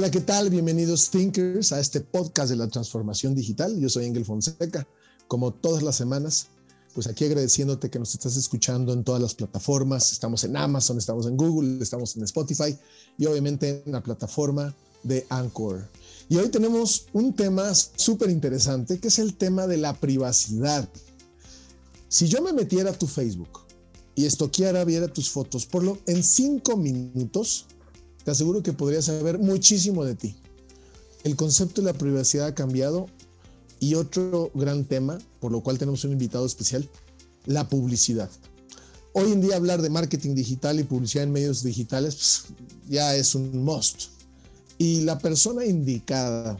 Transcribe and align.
Hola, 0.00 0.10
¿qué 0.10 0.22
tal? 0.22 0.48
Bienvenidos 0.48 1.10
Thinkers 1.10 1.72
a 1.72 1.78
este 1.78 2.00
podcast 2.00 2.48
de 2.48 2.56
la 2.56 2.68
transformación 2.68 3.34
digital. 3.34 3.78
Yo 3.78 3.90
soy 3.90 4.06
Engel 4.06 4.24
Fonseca. 4.24 4.88
Como 5.28 5.52
todas 5.52 5.82
las 5.82 5.96
semanas, 5.96 6.46
pues 6.94 7.06
aquí 7.06 7.26
agradeciéndote 7.26 7.90
que 7.90 7.98
nos 7.98 8.14
estás 8.14 8.34
escuchando 8.38 8.94
en 8.94 9.04
todas 9.04 9.20
las 9.20 9.34
plataformas. 9.34 10.10
Estamos 10.10 10.42
en 10.44 10.56
Amazon, 10.56 10.96
estamos 10.96 11.26
en 11.26 11.36
Google, 11.36 11.82
estamos 11.82 12.16
en 12.16 12.22
Spotify 12.22 12.78
y 13.18 13.26
obviamente 13.26 13.82
en 13.84 13.92
la 13.92 14.02
plataforma 14.02 14.74
de 15.02 15.26
Anchor. 15.28 15.86
Y 16.30 16.36
hoy 16.36 16.48
tenemos 16.48 17.04
un 17.12 17.34
tema 17.34 17.74
súper 17.74 18.30
interesante 18.30 18.98
que 19.00 19.08
es 19.08 19.18
el 19.18 19.36
tema 19.36 19.66
de 19.66 19.76
la 19.76 19.92
privacidad. 19.92 20.88
Si 22.08 22.26
yo 22.26 22.40
me 22.40 22.54
metiera 22.54 22.92
a 22.92 22.98
tu 22.98 23.06
Facebook 23.06 23.66
y 24.14 24.24
estoqueara, 24.24 24.82
viera 24.86 25.08
tus 25.08 25.28
fotos, 25.28 25.66
por 25.66 25.84
lo 25.84 25.98
en 26.06 26.22
cinco 26.22 26.78
minutos, 26.78 27.66
te 28.30 28.34
aseguro 28.34 28.62
que 28.62 28.72
podrías 28.72 29.06
saber 29.06 29.40
muchísimo 29.40 30.04
de 30.04 30.14
ti. 30.14 30.36
El 31.24 31.34
concepto 31.34 31.80
de 31.80 31.92
la 31.92 31.98
privacidad 31.98 32.46
ha 32.46 32.54
cambiado 32.54 33.06
y 33.80 33.96
otro 33.96 34.52
gran 34.54 34.84
tema, 34.84 35.18
por 35.40 35.50
lo 35.50 35.62
cual 35.62 35.78
tenemos 35.78 36.04
un 36.04 36.12
invitado 36.12 36.46
especial, 36.46 36.88
la 37.46 37.68
publicidad. 37.68 38.30
Hoy 39.14 39.32
en 39.32 39.40
día 39.40 39.56
hablar 39.56 39.82
de 39.82 39.90
marketing 39.90 40.36
digital 40.36 40.78
y 40.78 40.84
publicidad 40.84 41.24
en 41.24 41.32
medios 41.32 41.64
digitales 41.64 42.14
pues, 42.14 42.44
ya 42.88 43.16
es 43.16 43.34
un 43.34 43.64
must. 43.64 44.10
Y 44.78 45.00
la 45.00 45.18
persona 45.18 45.64
indicada 45.64 46.56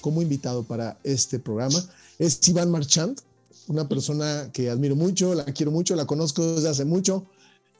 como 0.00 0.22
invitado 0.22 0.62
para 0.62 0.96
este 1.02 1.40
programa 1.40 1.84
es 2.20 2.38
Iván 2.46 2.70
Marchand, 2.70 3.20
una 3.66 3.88
persona 3.88 4.48
que 4.52 4.70
admiro 4.70 4.94
mucho, 4.94 5.34
la 5.34 5.44
quiero 5.46 5.72
mucho, 5.72 5.96
la 5.96 6.06
conozco 6.06 6.54
desde 6.54 6.68
hace 6.68 6.84
mucho. 6.84 7.26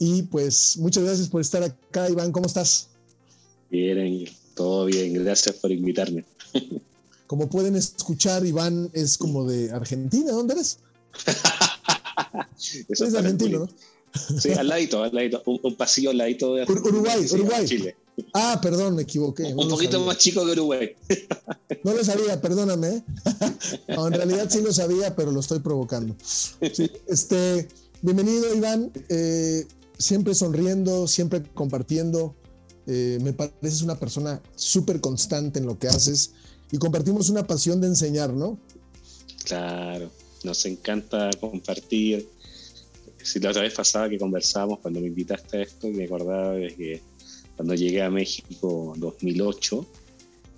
Y 0.00 0.22
pues 0.22 0.78
muchas 0.78 1.04
gracias 1.04 1.28
por 1.28 1.40
estar 1.40 1.62
acá, 1.62 2.10
Iván. 2.10 2.32
¿Cómo 2.32 2.46
estás? 2.46 2.89
Bien, 3.70 4.28
todo 4.54 4.86
bien, 4.86 5.14
gracias 5.14 5.56
por 5.56 5.70
invitarme. 5.70 6.24
Como 7.26 7.48
pueden 7.48 7.76
escuchar, 7.76 8.44
Iván 8.44 8.90
es 8.92 9.16
como 9.16 9.48
de 9.48 9.70
Argentina, 9.70 10.32
¿dónde 10.32 10.54
eres? 10.54 10.78
Eso 12.88 13.06
es 13.06 13.14
argentino, 13.14 13.60
¿no? 13.60 13.68
Sí, 14.40 14.50
al 14.52 14.66
ladito, 14.66 15.04
al 15.04 15.14
ladito, 15.14 15.40
un, 15.46 15.76
pasillo 15.76 16.10
al 16.10 16.18
ladito 16.18 16.56
de 16.56 16.64
Uruguay, 16.64 17.24
Uruguay. 17.30 17.64
Chile. 17.64 17.96
Ah, 18.34 18.58
perdón, 18.60 18.96
me 18.96 19.02
equivoqué. 19.02 19.44
Un, 19.54 19.68
poquito 19.68 20.00
más 20.04 20.18
chico 20.18 20.44
que 20.44 20.52
Uruguay. 20.52 20.96
No 21.84 21.94
lo 21.94 22.04
sabía, 22.04 22.40
perdóname. 22.40 22.88
¿eh? 22.88 23.02
No, 23.96 24.08
en 24.08 24.14
realidad 24.14 24.48
sí 24.50 24.60
lo 24.62 24.72
sabía, 24.72 25.14
pero 25.14 25.30
lo 25.30 25.40
estoy 25.40 25.60
provocando. 25.60 26.16
este, 26.60 27.68
bienvenido, 28.02 28.52
Iván. 28.54 28.90
Eh, 29.08 29.66
siempre 29.96 30.34
sonriendo, 30.34 31.06
siempre 31.06 31.44
compartiendo. 31.54 32.34
Eh, 32.86 33.18
me 33.22 33.32
pareces 33.32 33.82
una 33.82 33.98
persona 33.98 34.42
súper 34.56 35.00
constante 35.00 35.58
en 35.58 35.66
lo 35.66 35.78
que 35.78 35.88
haces 35.88 36.32
y 36.72 36.78
compartimos 36.78 37.28
una 37.28 37.46
pasión 37.46 37.80
de 37.80 37.88
enseñar, 37.88 38.32
¿no? 38.32 38.58
Claro, 39.44 40.10
nos 40.44 40.64
encanta 40.66 41.30
compartir. 41.40 42.28
Si 43.22 43.38
la 43.38 43.50
otra 43.50 43.62
vez 43.62 43.74
pasada 43.74 44.08
que 44.08 44.18
conversamos, 44.18 44.78
cuando 44.80 45.00
me 45.00 45.08
invitaste 45.08 45.58
a 45.58 45.62
esto, 45.62 45.88
me 45.88 46.04
acordaba 46.04 46.52
de 46.52 46.74
que 46.74 47.02
cuando 47.56 47.74
llegué 47.74 48.02
a 48.02 48.10
México 48.10 48.94
2008, 48.96 49.86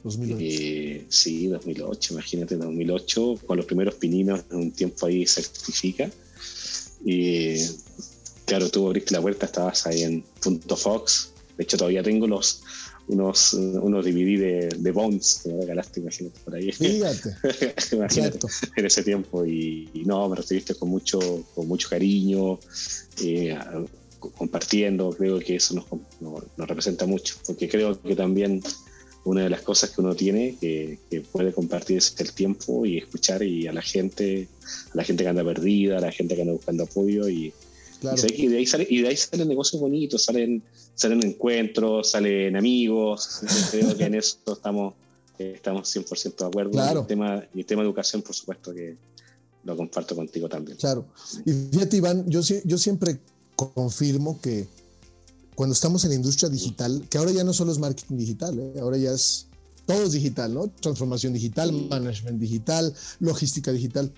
2008. 0.05 0.37
Eh, 0.41 1.06
sí, 1.09 1.49
2008, 1.49 2.15
imagínate, 2.15 2.56
2008, 2.56 3.41
con 3.47 3.56
los 3.56 3.66
primeros 3.66 3.94
pininos, 3.94 4.44
en 4.50 4.56
un 4.59 4.71
tiempo 4.72 5.06
ahí 5.06 5.27
certifica. 5.27 6.11
Y 7.05 7.56
claro, 8.47 8.69
tú 8.71 8.87
abriste 8.87 9.15
la 9.15 9.21
puerta, 9.21 9.47
estabas 9.47 9.87
ahí 9.87 10.03
en 10.03 10.22
Punto 10.41 10.77
Fox, 10.77 11.31
de 11.56 11.64
hecho, 11.64 11.76
todavía 11.76 12.02
tengo 12.02 12.26
los, 12.26 12.62
unos, 13.08 13.52
unos 13.54 14.04
DVD 14.04 14.38
de, 14.38 14.68
de 14.78 14.90
Bones 14.90 15.40
que 15.42 15.50
me 15.50 15.60
regalaste, 15.60 16.00
imagínate, 16.00 16.38
por 16.44 16.54
ahí. 16.54 16.72
Fíjate. 16.72 17.36
imagínate, 17.92 18.38
en 18.76 18.86
ese 18.86 19.02
tiempo. 19.02 19.44
Y, 19.44 19.90
no, 20.06 20.28
me 20.28 20.36
recibiste 20.36 20.74
con 20.74 20.88
mucho, 20.88 21.18
con 21.54 21.68
mucho 21.68 21.88
cariño, 21.88 22.58
eh, 23.22 23.56
compartiendo. 24.18 25.10
Creo 25.10 25.38
que 25.40 25.56
eso 25.56 25.74
nos, 25.74 25.86
nos, 26.56 26.68
representa 26.68 27.06
mucho, 27.06 27.36
porque 27.46 27.69
creo 27.69 28.00
que 28.00 28.16
también 28.16 28.62
una 29.24 29.42
de 29.42 29.50
las 29.50 29.62
cosas 29.62 29.90
que 29.90 30.00
uno 30.00 30.16
tiene 30.16 30.56
que, 30.60 30.98
que, 31.08 31.20
puede 31.20 31.52
compartir 31.52 31.98
es 31.98 32.14
el 32.19 32.32
tiempo 32.32 32.84
y 32.84 32.98
escuchar 32.98 33.42
y 33.44 33.69
a 33.69 33.72
la 33.72 33.82
gente, 33.82 34.48
a 34.92 34.96
la 34.96 35.04
gente 35.04 35.22
que 35.22 35.28
anda 35.28 35.44
perdida, 35.44 35.98
a 35.98 36.00
la 36.00 36.10
gente 36.10 36.34
que 36.34 36.42
anda 36.42 36.54
buscando 36.54 36.84
apoyo 36.84 37.28
y, 37.28 37.52
y, 38.34 38.48
de 38.48 38.58
ahí 38.58 38.66
sale, 38.66 38.86
y 38.88 39.02
de 39.02 39.08
ahí 39.08 39.16
salen 39.16 39.48
negocios 39.48 39.80
bonitos, 39.80 40.24
salen, 40.24 40.62
salen 40.94 41.24
encuentros, 41.24 42.10
salen 42.10 42.56
amigos. 42.56 43.40
Creo 43.70 43.96
que 43.96 44.04
en 44.04 44.14
eso 44.14 44.38
estamos, 44.46 44.94
estamos 45.38 45.94
100% 45.94 46.36
de 46.36 46.44
acuerdo. 46.44 46.70
Y, 46.74 46.98
el 46.98 47.06
tema, 47.06 47.44
y 47.54 47.60
el 47.60 47.66
tema 47.66 47.82
de 47.82 47.88
educación, 47.88 48.22
por 48.22 48.34
supuesto, 48.34 48.72
que 48.72 48.96
lo 49.64 49.76
comparto 49.76 50.16
contigo 50.16 50.48
también. 50.48 50.76
Claro. 50.76 51.06
Y 51.44 51.52
fíjate, 51.52 51.96
Iván, 51.96 52.28
yo, 52.28 52.40
yo 52.64 52.78
siempre 52.78 53.18
confirmo 53.54 54.40
que 54.40 54.66
cuando 55.54 55.74
estamos 55.74 56.04
en 56.04 56.10
la 56.10 56.16
industria 56.16 56.48
digital, 56.48 57.06
que 57.08 57.19
ahora 57.19 57.30
ya 57.30 57.44
no 57.44 57.52
solo 57.52 57.72
es 57.72 57.78
marketing 57.78 58.16
digital, 58.16 58.58
¿eh? 58.58 58.80
ahora 58.80 58.96
ya 58.96 59.12
es 59.12 59.46
todo 59.86 60.04
es 60.04 60.12
digital, 60.12 60.54
¿no? 60.54 60.69
Transformación 60.69 61.32
digital, 61.32 61.72
management 61.72 62.38
digital, 62.40 62.94
logística 63.19 63.72
digital 63.72 64.12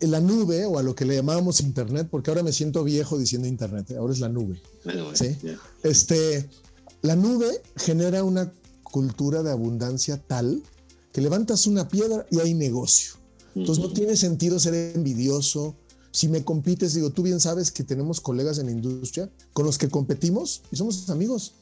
la 0.00 0.20
nube 0.20 0.66
o 0.66 0.78
a 0.78 0.82
lo 0.82 0.94
que 0.94 1.04
le 1.04 1.16
llamábamos 1.16 1.60
internet, 1.60 2.08
porque 2.10 2.30
ahora 2.30 2.42
me 2.42 2.52
siento 2.52 2.84
viejo 2.84 3.18
diciendo 3.18 3.48
internet, 3.48 3.92
ahora 3.98 4.12
es 4.12 4.20
la 4.20 4.28
nube. 4.28 4.60
¿sí? 5.14 5.36
este, 5.82 6.48
la 7.02 7.16
nube 7.16 7.62
genera 7.76 8.24
una 8.24 8.52
cultura 8.82 9.42
de 9.42 9.50
abundancia 9.50 10.18
tal 10.18 10.62
que 11.12 11.20
levantas 11.20 11.66
una 11.66 11.88
piedra 11.88 12.26
y 12.30 12.40
hay 12.40 12.54
negocio. 12.54 13.14
Entonces 13.54 13.84
no 13.84 13.92
tiene 13.92 14.16
sentido 14.16 14.58
ser 14.58 14.74
envidioso. 14.96 15.76
Si 16.10 16.28
me 16.28 16.44
compites, 16.44 16.94
digo, 16.94 17.10
tú 17.10 17.22
bien 17.22 17.40
sabes 17.40 17.70
que 17.70 17.84
tenemos 17.84 18.20
colegas 18.20 18.58
en 18.58 18.66
la 18.66 18.72
industria 18.72 19.30
con 19.52 19.64
los 19.64 19.78
que 19.78 19.88
competimos 19.88 20.62
y 20.72 20.76
somos 20.76 21.08
amigos, 21.10 21.54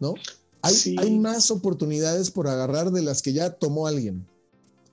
¿no? 0.00 0.14
Hay, 0.60 0.96
hay 0.98 1.18
más 1.18 1.50
oportunidades 1.50 2.30
por 2.30 2.46
agarrar 2.46 2.92
de 2.92 3.02
las 3.02 3.22
que 3.22 3.32
ya 3.32 3.50
tomó 3.50 3.86
alguien. 3.86 4.26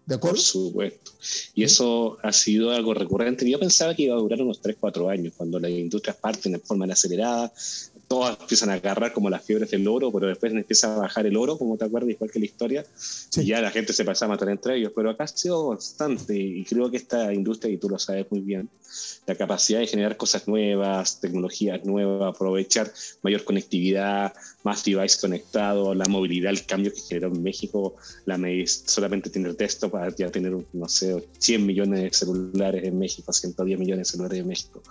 ¿De 0.09 0.15
acuerdo? 0.15 0.37
Por 0.37 0.43
supuesto. 0.43 1.11
Y 1.53 1.63
eso 1.63 2.17
ha 2.23 2.33
sido 2.33 2.71
algo 2.71 2.95
recurrente. 2.95 3.47
Yo 3.47 3.59
pensaba 3.59 3.93
que 3.93 4.03
iba 4.03 4.15
a 4.15 4.19
durar 4.19 4.41
unos 4.41 4.59
3, 4.59 4.77
4 4.79 5.07
años, 5.07 5.35
cuando 5.37 5.59
las 5.59 5.69
industrias 5.69 6.15
parten 6.15 6.53
de 6.53 6.59
forma 6.59 6.85
acelerada, 6.85 7.53
todas 8.09 8.39
empiezan 8.41 8.71
a 8.71 8.73
agarrar 8.73 9.13
como 9.13 9.29
las 9.29 9.45
fiebres 9.45 9.69
del 9.69 9.87
oro, 9.87 10.11
pero 10.11 10.27
después 10.27 10.51
empieza 10.51 10.93
a 10.93 10.97
bajar 10.97 11.27
el 11.27 11.37
oro, 11.37 11.57
como 11.57 11.77
te 11.77 11.85
acuerdas, 11.85 12.09
igual 12.09 12.31
que 12.31 12.39
la 12.39 12.45
historia, 12.45 12.85
y 13.37 13.45
ya 13.45 13.61
la 13.61 13.69
gente 13.69 13.93
se 13.93 14.03
pasa 14.03 14.25
a 14.25 14.27
matar 14.27 14.49
entre 14.49 14.77
ellos. 14.77 14.91
Pero 14.95 15.11
acá 15.11 15.25
ha 15.25 15.27
sido 15.27 15.67
constante, 15.67 16.35
y 16.35 16.65
creo 16.65 16.89
que 16.89 16.97
esta 16.97 17.31
industria, 17.31 17.71
y 17.71 17.77
tú 17.77 17.87
lo 17.87 17.99
sabes 17.99 18.25
muy 18.31 18.41
bien, 18.41 18.67
la 19.27 19.35
capacidad 19.35 19.79
de 19.79 19.87
generar 19.87 20.17
cosas 20.17 20.47
nuevas, 20.47 21.21
tecnologías 21.21 21.85
nuevas, 21.85 22.35
aprovechar 22.35 22.91
mayor 23.21 23.44
conectividad, 23.44 24.33
más 24.63 24.83
device 24.83 25.19
conectado, 25.21 25.94
la 25.94 26.05
movilidad, 26.05 26.51
el 26.51 26.65
cambio 26.65 26.91
que 26.91 27.01
generó 27.01 27.27
en 27.27 27.44
México, 27.44 27.95
la 28.25 28.39
solamente 28.65 29.29
tener 29.29 29.53
texto 29.55 29.89
para 29.91 30.13
ya 30.15 30.31
tener, 30.31 30.55
no 30.73 30.89
sé, 30.89 31.23
100 31.38 31.65
millones 31.65 32.01
de 32.01 32.12
celulares 32.12 32.83
en 32.83 32.97
México, 32.97 33.31
110 33.31 33.79
millones 33.79 34.07
de 34.07 34.12
celulares 34.12 34.39
en 34.39 34.47
México. 34.47 34.81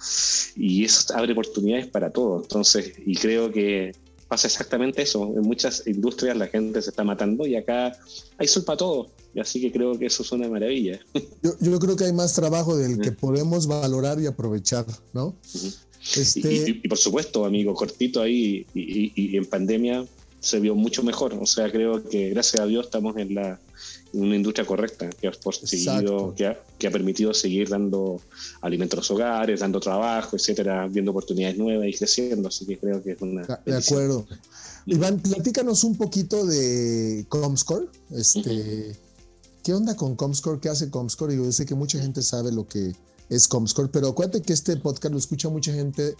Y 0.54 0.84
eso 0.84 1.14
abre 1.16 1.32
oportunidades 1.32 1.88
para 1.88 2.10
todo. 2.10 2.42
Entonces, 2.42 2.92
y 3.08 3.16
creo 3.16 3.50
que 3.50 3.92
pasa 4.28 4.46
exactamente 4.48 5.00
eso. 5.00 5.32
En 5.34 5.40
muchas 5.40 5.86
industrias 5.86 6.36
la 6.36 6.46
gente 6.46 6.82
se 6.82 6.90
está 6.90 7.04
matando 7.04 7.46
y 7.46 7.56
acá 7.56 7.96
hay 8.36 8.46
sol 8.46 8.64
para 8.64 8.76
todo. 8.76 9.10
Y 9.34 9.40
así 9.40 9.62
que 9.62 9.72
creo 9.72 9.98
que 9.98 10.06
eso 10.06 10.22
es 10.22 10.30
una 10.32 10.46
maravilla. 10.46 11.00
Yo, 11.42 11.52
yo 11.58 11.78
creo 11.78 11.96
que 11.96 12.04
hay 12.04 12.12
más 12.12 12.34
trabajo 12.34 12.76
del 12.76 13.00
que 13.00 13.12
podemos 13.12 13.66
valorar 13.66 14.20
y 14.20 14.26
aprovechar, 14.26 14.84
¿no? 15.14 15.34
Este 16.16 16.80
y, 16.82 16.88
por 16.88 16.98
supuesto, 16.98 17.46
amigo, 17.46 17.72
cortito 17.72 18.20
ahí 18.20 18.66
y, 18.74 19.36
en 19.36 19.46
pandemia 19.46 20.04
se 20.40 20.60
vio 20.60 20.74
mucho 20.74 21.02
mejor. 21.02 21.32
O 21.34 21.46
sea, 21.46 21.70
creo 21.72 22.06
que 22.06 22.30
gracias 22.30 22.60
a 22.60 22.66
Dios 22.66 22.86
estamos 22.86 23.16
en 23.16 23.34
la, 23.34 23.58
una 24.12 24.36
industria 24.36 24.66
correcta 24.66 25.08
que 25.10 25.28
ha, 25.28 25.32
seguido, 25.52 26.34
que, 26.34 26.46
ha, 26.46 26.58
que 26.78 26.86
ha, 26.86 26.90
permitido 26.90 27.34
seguir 27.34 27.68
dando 27.68 28.20
alimentos 28.62 28.96
a 28.96 29.00
los 29.00 29.10
hogares, 29.10 29.60
dando 29.60 29.80
trabajo, 29.80 30.36
etcétera, 30.36 30.86
viendo 30.88 31.10
oportunidades 31.10 31.58
nuevas 31.58 31.86
y 31.88 31.92
creciendo. 31.92 32.48
Así 32.48 32.66
que 32.66 32.78
creo 32.78 33.02
que 33.02 33.12
es 33.12 33.22
una. 33.22 33.42
De 33.64 33.76
acuerdo. 33.76 34.26
Iván, 34.86 35.20
platícanos 35.20 35.84
un 35.84 35.96
poquito 35.96 36.46
de 36.46 37.26
Comscore. 37.28 37.88
Este, 38.10 38.96
¿Qué 39.62 39.74
onda 39.74 39.94
con 39.94 40.16
Comscore? 40.16 40.60
¿Qué 40.60 40.70
hace 40.70 40.90
Comscore? 40.90 41.36
Yo 41.36 41.52
sé 41.52 41.66
que 41.66 41.74
mucha 41.74 42.00
gente 42.00 42.22
sabe 42.22 42.52
lo 42.52 42.66
que 42.66 42.94
es 43.28 43.48
Comscore, 43.48 43.90
pero 43.92 44.08
acuérdate 44.08 44.40
que 44.40 44.54
este 44.54 44.76
podcast 44.78 45.12
lo 45.12 45.18
escucha 45.18 45.50
mucha 45.50 45.72
gente 45.72 46.14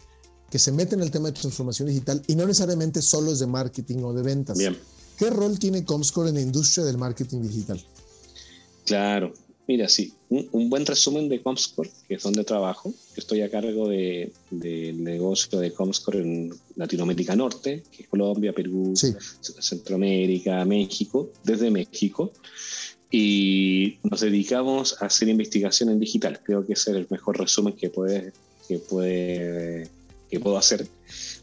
que 0.50 0.58
se 0.58 0.72
mete 0.72 0.94
en 0.94 1.02
el 1.02 1.10
tema 1.10 1.28
de 1.28 1.32
transformación 1.32 1.88
digital 1.88 2.22
y 2.26 2.34
no 2.34 2.46
necesariamente 2.46 3.02
solo 3.02 3.32
es 3.32 3.38
de 3.38 3.46
marketing 3.46 4.02
o 4.02 4.12
de 4.12 4.22
ventas. 4.22 4.58
Bien. 4.58 4.76
¿Qué 5.18 5.30
rol 5.30 5.58
tiene 5.58 5.84
Comscore 5.84 6.28
en 6.28 6.36
la 6.36 6.40
industria 6.40 6.84
del 6.84 6.96
marketing 6.96 7.42
digital? 7.42 7.82
Claro, 8.84 9.32
mira, 9.66 9.88
sí, 9.88 10.14
un, 10.28 10.70
buen 10.70 10.86
resumen 10.86 11.28
de 11.28 11.42
Comscore, 11.42 11.90
que 12.06 12.14
es 12.14 12.22
donde 12.22 12.44
trabajo. 12.44 12.94
estoy 13.16 13.40
a 13.40 13.50
cargo 13.50 13.88
del 13.88 15.02
negocio 15.02 15.58
de 15.58 15.72
Comscore 15.72 16.20
en 16.20 16.54
Latinoamérica 16.76 17.34
Norte, 17.34 17.82
que 17.90 18.04
es 18.04 18.08
Colombia, 18.08 18.52
Perú, 18.52 18.94
Centroamérica, 19.40 20.64
México, 20.64 21.32
desde 21.42 21.70
México. 21.70 22.32
Y 23.10 23.98
nos 24.04 24.20
dedicamos 24.20 25.02
a 25.02 25.06
hacer 25.06 25.28
investigación 25.28 25.88
en 25.88 25.98
digital. 25.98 26.40
Creo 26.44 26.64
que 26.64 26.74
ese 26.74 26.90
es 26.90 26.96
el 26.98 27.06
mejor 27.10 27.38
resumen 27.38 27.74
que 27.74 27.90
puede, 27.90 28.32
que 28.68 28.78
puede 28.78 29.90
que 30.30 30.40
puedo 30.40 30.58
hacer. 30.58 30.86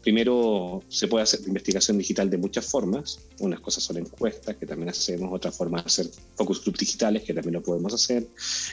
Primero, 0.06 0.84
se 0.86 1.08
puede 1.08 1.24
hacer 1.24 1.40
investigación 1.48 1.98
digital 1.98 2.30
de 2.30 2.38
muchas 2.38 2.64
formas. 2.64 3.18
Unas 3.40 3.58
cosas 3.58 3.82
son 3.82 3.96
encuestas, 3.96 4.54
que 4.54 4.64
también 4.64 4.90
hacemos, 4.90 5.32
otra 5.32 5.50
forma 5.50 5.82
de 5.82 5.86
hacer 5.86 6.06
focus 6.36 6.62
group 6.62 6.78
digitales, 6.78 7.24
que 7.24 7.34
también 7.34 7.54
lo 7.54 7.62
podemos 7.64 7.92
hacer. 7.92 8.24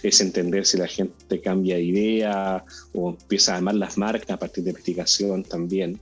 Es 0.03 0.21
entender 0.21 0.63
si 0.63 0.77
la 0.77 0.87
gente 0.87 1.41
cambia 1.41 1.77
de 1.77 1.85
idea 1.85 2.63
o 2.93 3.09
empieza 3.09 3.55
a 3.55 3.57
amar 3.57 3.73
las 3.73 3.97
marcas 3.97 4.29
a 4.29 4.37
partir 4.37 4.63
de 4.63 4.69
investigación 4.69 5.41
también. 5.41 5.99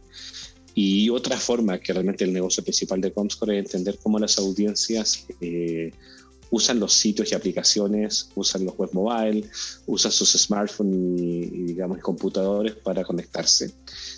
Y 0.76 1.10
otra 1.10 1.38
forma, 1.38 1.80
que 1.80 1.94
realmente 1.94 2.26
el 2.26 2.34
negocio 2.34 2.62
principal 2.62 3.00
de 3.00 3.14
Comscore 3.14 3.58
es 3.58 3.68
entender 3.68 4.00
cómo 4.04 4.20
las 4.20 4.38
audiencias 4.38 5.28
eh, 5.40 5.92
usan 6.52 6.80
los 6.80 6.94
sitios 6.94 7.32
y 7.32 7.36
aplicaciones, 7.36 8.30
usan 8.36 8.66
los 8.66 8.78
web 8.78 8.90
mobile, 8.94 9.50
usan 9.88 10.12
sus 10.12 10.34
smartphones 10.34 11.22
y, 11.22 11.64
digamos 11.64 12.00
computadores 12.00 12.76
para 12.76 13.04
conectarse 13.04 13.74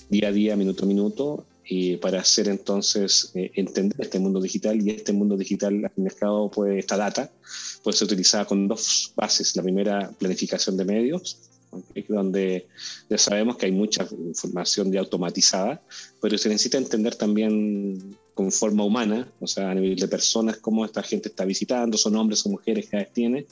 día 0.10 0.28
a 0.28 0.32
día, 0.32 0.56
minuto 0.56 0.84
a 0.84 0.88
minuto, 0.88 1.46
y 1.66 1.96
para 1.98 2.20
hacer 2.20 2.50
entonces 2.50 3.32
eh, 3.36 3.52
entender 3.56 4.02
este 4.02 4.20
mundo 4.20 4.42
digital. 4.42 4.82
Y 4.82 4.90
este 4.90 5.14
mundo 5.14 5.38
digital 5.38 5.86
al 5.86 6.04
mercado 6.04 6.52
puede 6.52 6.80
esta 6.80 6.98
data 6.98 7.32
puede 7.84 7.98
ser 7.98 8.06
utilizada 8.08 8.46
con 8.46 8.68
dos 8.68 9.14
bases. 9.16 9.56
La 9.56 9.64
primera 9.64 10.12
planificación 10.12 10.76
de 10.76 10.86
medios 10.86 11.38
donde 12.08 12.68
ya 13.10 13.18
sabemos 13.18 13.58
que 13.58 13.66
hay 13.66 13.72
mucha 13.72 14.08
información 14.12 14.92
ya 14.92 15.00
automatizada 15.00 15.82
pero 16.22 16.38
se 16.38 16.50
necesita 16.50 16.78
entender 16.78 17.16
también 17.16 18.16
con 18.34 18.52
forma 18.52 18.84
humana, 18.84 19.32
o 19.40 19.48
sea, 19.48 19.72
a 19.72 19.76
nivel 19.76 19.96
de 19.96 20.08
personas, 20.08 20.58
cómo 20.58 20.86
esta 20.86 21.04
gente 21.04 21.30
está 21.30 21.46
visitando, 21.46 21.98
son 21.98 22.16
hombres 22.16 22.46
o 22.46 22.50
mujeres 22.50 22.90
que 22.90 23.08
tiene. 23.14 23.46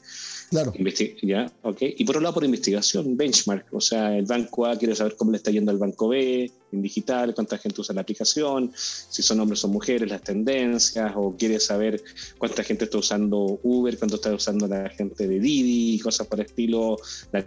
Claro. 0.49 0.73
¿ya? 1.21 1.51
Okay. 1.61 1.95
Y 1.97 2.03
por 2.03 2.15
otro 2.15 2.23
lado, 2.23 2.33
por 2.33 2.43
investigación, 2.43 3.15
benchmark, 3.15 3.67
o 3.71 3.81
sea, 3.81 4.17
el 4.17 4.25
banco 4.25 4.65
A 4.65 4.77
quiere 4.77 4.95
saber 4.95 5.15
cómo 5.15 5.31
le 5.31 5.37
está 5.37 5.51
yendo 5.51 5.71
al 5.71 5.77
banco 5.77 6.09
B 6.09 6.51
en 6.71 6.81
digital, 6.81 7.33
cuánta 7.33 7.57
gente 7.57 7.81
usa 7.81 7.93
la 7.93 8.01
aplicación, 8.01 8.71
si 8.75 9.21
son 9.21 9.39
hombres 9.39 9.63
o 9.63 9.67
mujeres, 9.67 10.09
las 10.09 10.21
tendencias, 10.21 11.11
o 11.15 11.35
quiere 11.37 11.59
saber 11.59 12.03
cuánta 12.37 12.63
gente 12.63 12.85
está 12.85 12.97
usando 12.97 13.59
Uber, 13.63 13.97
cuánto 13.97 14.15
está 14.15 14.33
usando 14.33 14.67
la 14.67 14.89
gente 14.89 15.27
de 15.27 15.39
Didi, 15.39 15.99
cosas 15.99 16.27
por 16.27 16.39
el 16.39 16.45
estilo, 16.45 16.97
la 17.31 17.43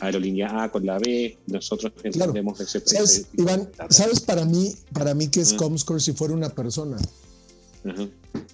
aerolínea 0.00 0.64
A 0.64 0.70
con 0.70 0.84
la 0.86 0.98
B, 0.98 1.38
nosotros 1.46 1.92
entendemos 2.02 2.60
ese, 2.60 2.80
¿Sabes, 2.84 3.26
Iván, 3.34 3.70
¿sabes 3.90 4.20
para 4.20 4.44
mí, 4.44 4.74
para 4.92 5.14
mí 5.14 5.28
qué 5.28 5.40
es 5.40 5.52
Comscore 5.52 6.00
si 6.00 6.12
fuera 6.12 6.34
una 6.34 6.48
persona? 6.48 6.96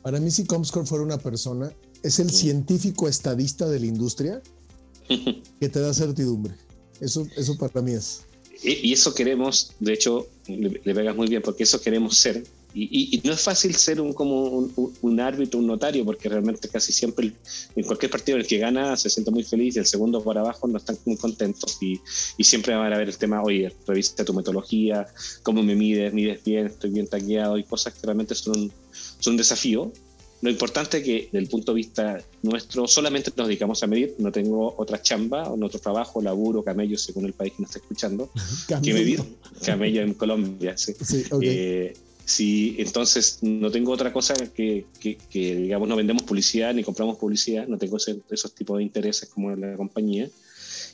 Para 0.03 0.21
mí 0.21 0.31
si 0.31 0.45
Comscore 0.45 0.87
fuera 0.87 1.05
una 1.05 1.19
persona, 1.19 1.73
es 2.03 2.19
el 2.19 2.31
científico 2.31 3.09
estadista 3.09 3.69
de 3.69 3.81
la 3.81 3.87
industria 3.87 4.43
que 5.61 5.69
te 5.69 5.81
da 5.81 5.93
certidumbre. 5.93 6.55
Eso, 7.01 7.27
eso 7.37 7.57
para 7.57 7.83
mí 7.83 7.93
es. 7.93 8.23
Y, 8.63 8.93
eso 8.93 9.15
queremos, 9.15 9.73
de 9.79 9.93
hecho, 9.93 10.27
le, 10.49 10.95
pegas 10.95 11.15
muy 11.15 11.29
bien, 11.29 11.43
porque 11.43 11.63
eso 11.63 11.81
queremos 11.81 12.17
ser. 12.17 12.43
Y, 12.75 13.21
no 13.25 13.33
es 13.33 13.41
fácil 13.41 13.75
ser 13.75 14.01
un, 14.01 14.13
como 14.13 14.69
un, 15.03 15.21
árbitro, 15.21 15.59
un 15.59 15.67
notario, 15.67 16.05
porque 16.05 16.29
realmente 16.29 16.69
casi 16.69 16.93
siempre 16.93 17.33
en 17.75 17.85
cualquier 17.85 18.11
partido 18.11 18.37
el 18.37 18.47
que 18.47 18.59
gana 18.59 18.97
se 18.97 19.11
siente 19.11 19.31
muy 19.31 19.43
feliz 19.43 19.77
y 19.77 19.79
el 19.79 19.87
segundo 19.87 20.23
por 20.23 20.39
abajo 20.39 20.69
no 20.69 20.79
están 20.79 20.99
muy 21.05 21.17
contentos. 21.17 21.79
Y, 21.81 22.01
siempre 22.45 22.75
van 22.75 22.93
a 22.93 22.99
ver 22.99 23.09
el 23.09 23.17
tema, 23.17 23.43
oye, 23.43 23.73
revisa 23.87 24.25
tu 24.25 24.35
metodología, 24.35 25.07
cómo 25.43 25.63
me 25.63 25.75
mides, 25.75 26.13
mides 26.13 26.43
bien, 26.45 26.67
estoy 26.67 26.91
bien 26.91 27.07
taqueado 27.07 27.59
y 27.59 27.65
cosas 27.65 27.95
que 27.95 28.07
realmente 28.07 28.35
son, 28.35 28.73
son 29.19 29.33
un 29.33 29.37
desafío 29.37 29.93
lo 30.41 30.51
importante 30.51 30.99
es 30.99 31.05
que, 31.05 31.25
desde 31.25 31.39
el 31.39 31.49
punto 31.49 31.73
de 31.73 31.77
vista 31.77 32.23
nuestro, 32.43 32.87
solamente 32.87 33.33
nos 33.37 33.49
dedicamos 33.49 33.83
a 33.83 33.89
medir. 33.89 34.15
No 34.19 34.31
tengo 34.31 34.75
otra 34.77 35.03
chamba, 35.03 35.49
o 35.49 35.65
otro 35.65 35.81
trabajo, 35.81 36.23
laburo, 36.23 36.63
camello, 36.63 36.97
según 36.97 37.27
el 37.27 37.33
país 37.33 37.55
que 37.57 37.63
nos 37.63 37.71
está 37.71 37.81
escuchando, 37.81 38.31
que 38.83 38.95
medir. 38.95 39.23
Camello 39.65 40.03
en 40.03 40.15
Colombia, 40.15 40.79
sí. 40.79 40.95
Sí, 42.25 42.77
eh, 42.77 42.83
entonces 42.83 43.39
no 43.43 43.71
tengo 43.71 43.91
otra 43.91 44.13
cosa 44.13 44.35
que, 44.55 44.85
que, 45.01 45.57
digamos, 45.57 45.89
no 45.89 45.97
vendemos 45.97 46.23
publicidad 46.23 46.73
ni 46.73 46.85
compramos 46.85 47.17
publicidad, 47.17 47.67
no 47.67 47.77
tengo 47.77 47.97
esos 47.97 48.55
tipos 48.55 48.79
de 48.79 48.85
intereses 48.85 49.29
como 49.29 49.57
la 49.57 49.77
compañía. 49.77 50.29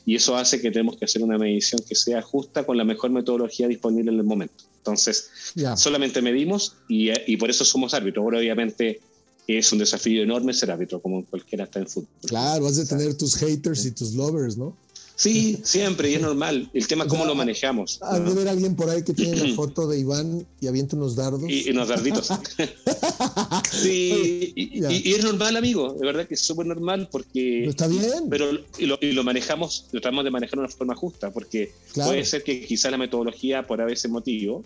Y 0.07 0.15
eso 0.15 0.35
hace 0.35 0.61
que 0.61 0.71
tenemos 0.71 0.97
que 0.97 1.05
hacer 1.05 1.23
una 1.23 1.37
medición 1.37 1.81
que 1.87 1.95
sea 1.95 2.21
justa 2.21 2.63
con 2.63 2.77
la 2.77 2.83
mejor 2.83 3.11
metodología 3.11 3.67
disponible 3.67 4.11
en 4.11 4.17
el 4.17 4.23
momento. 4.23 4.63
Entonces, 4.77 5.29
solamente 5.77 6.21
medimos 6.21 6.75
y, 6.87 7.09
y, 7.31 7.37
por 7.37 7.49
eso 7.49 7.65
somos 7.65 7.95
árbitros. 7.95 8.23
Ahora, 8.23 8.37
obviamente, 8.37 9.01
es 9.47 9.71
un 9.71 9.79
desafío 9.79 10.23
enorme 10.23 10.53
ser 10.53 10.71
árbitro, 10.71 11.01
como 11.01 11.25
cualquiera 11.25 11.65
está 11.65 11.79
en 11.79 11.87
fútbol. 11.87 12.09
Claro, 12.25 12.67
has 12.67 12.77
de 12.77 12.85
tener 12.85 13.15
tus 13.15 13.35
haters 13.35 13.85
y 13.85 13.91
tus 13.91 14.13
lovers, 14.13 14.57
¿no? 14.57 14.75
Sí, 15.17 15.61
siempre, 15.63 16.11
y 16.11 16.15
es 16.15 16.21
normal. 16.21 16.69
El 16.73 16.87
tema 16.87 17.05
es 17.05 17.09
cómo 17.09 17.25
lo 17.25 17.35
manejamos. 17.35 17.99
Hay 18.01 18.21
de 18.21 18.33
ver 18.33 18.49
alguien 18.49 18.75
por 18.75 18.89
ahí 18.89 19.01
que 19.01 19.13
tiene 19.13 19.37
la 19.37 19.55
foto 19.55 19.87
de 19.87 19.97
Iván 19.97 20.45
y 20.59 20.67
avienta 20.67 20.97
unos 20.97 21.15
dardos. 21.15 21.43
Y, 21.47 21.69
unos 21.69 21.87
darditos. 21.87 22.27
sí, 23.71 24.51
y, 24.55 25.13
es 25.13 25.23
normal, 25.23 25.55
amigo. 25.55 25.93
De 25.93 26.05
verdad 26.05 26.27
que 26.27 26.33
es 26.33 26.41
súper 26.41 26.65
normal 26.65 27.07
porque. 27.09 27.65
está 27.65 27.87
bien. 27.87 28.29
Pero 28.29 28.51
y 28.77 28.85
lo, 28.87 28.97
y 28.99 29.13
lo, 29.13 29.23
manejamos, 29.23 29.85
lo 29.93 30.01
tratamos 30.01 30.25
de 30.25 30.31
manejar 30.31 30.55
de 30.55 30.65
una 30.65 30.69
forma 30.69 30.95
justa, 30.95 31.31
porque 31.31 31.71
puede 31.93 32.25
ser 32.25 32.43
que 32.43 32.65
quizá 32.65 32.91
la 32.91 32.97
metodología, 32.97 33.65
por 33.65 33.79
a 33.79 33.85
veces 33.85 34.11
motivo, 34.11 34.65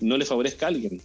no 0.00 0.16
le 0.16 0.24
favorezca 0.24 0.64
a 0.64 0.70
alguien. 0.70 1.02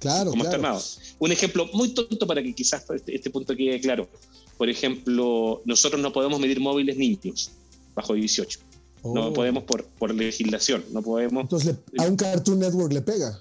Claro, 0.00 0.30
como 0.30 0.44
claro. 0.44 0.80
Un 1.18 1.32
ejemplo 1.32 1.68
muy 1.72 1.90
tonto 1.90 2.26
para 2.26 2.42
que 2.42 2.54
quizás 2.54 2.84
este, 2.90 3.14
este, 3.14 3.30
punto 3.30 3.56
quede 3.56 3.80
claro. 3.80 4.08
Por 4.56 4.68
ejemplo, 4.68 5.62
nosotros 5.64 6.00
no 6.00 6.12
podemos 6.12 6.38
medir 6.40 6.60
móviles 6.60 6.96
niños 6.96 7.50
bajo 7.94 8.14
18. 8.14 8.60
No 9.04 9.32
podemos 9.32 9.64
por, 9.64 9.86
por 9.86 10.14
legislación, 10.14 10.84
no 10.92 11.02
podemos... 11.02 11.42
Entonces 11.42 11.76
a 11.98 12.04
un 12.04 12.16
Cartoon 12.16 12.58
Network 12.58 12.92
le 12.92 13.00
pega. 13.00 13.40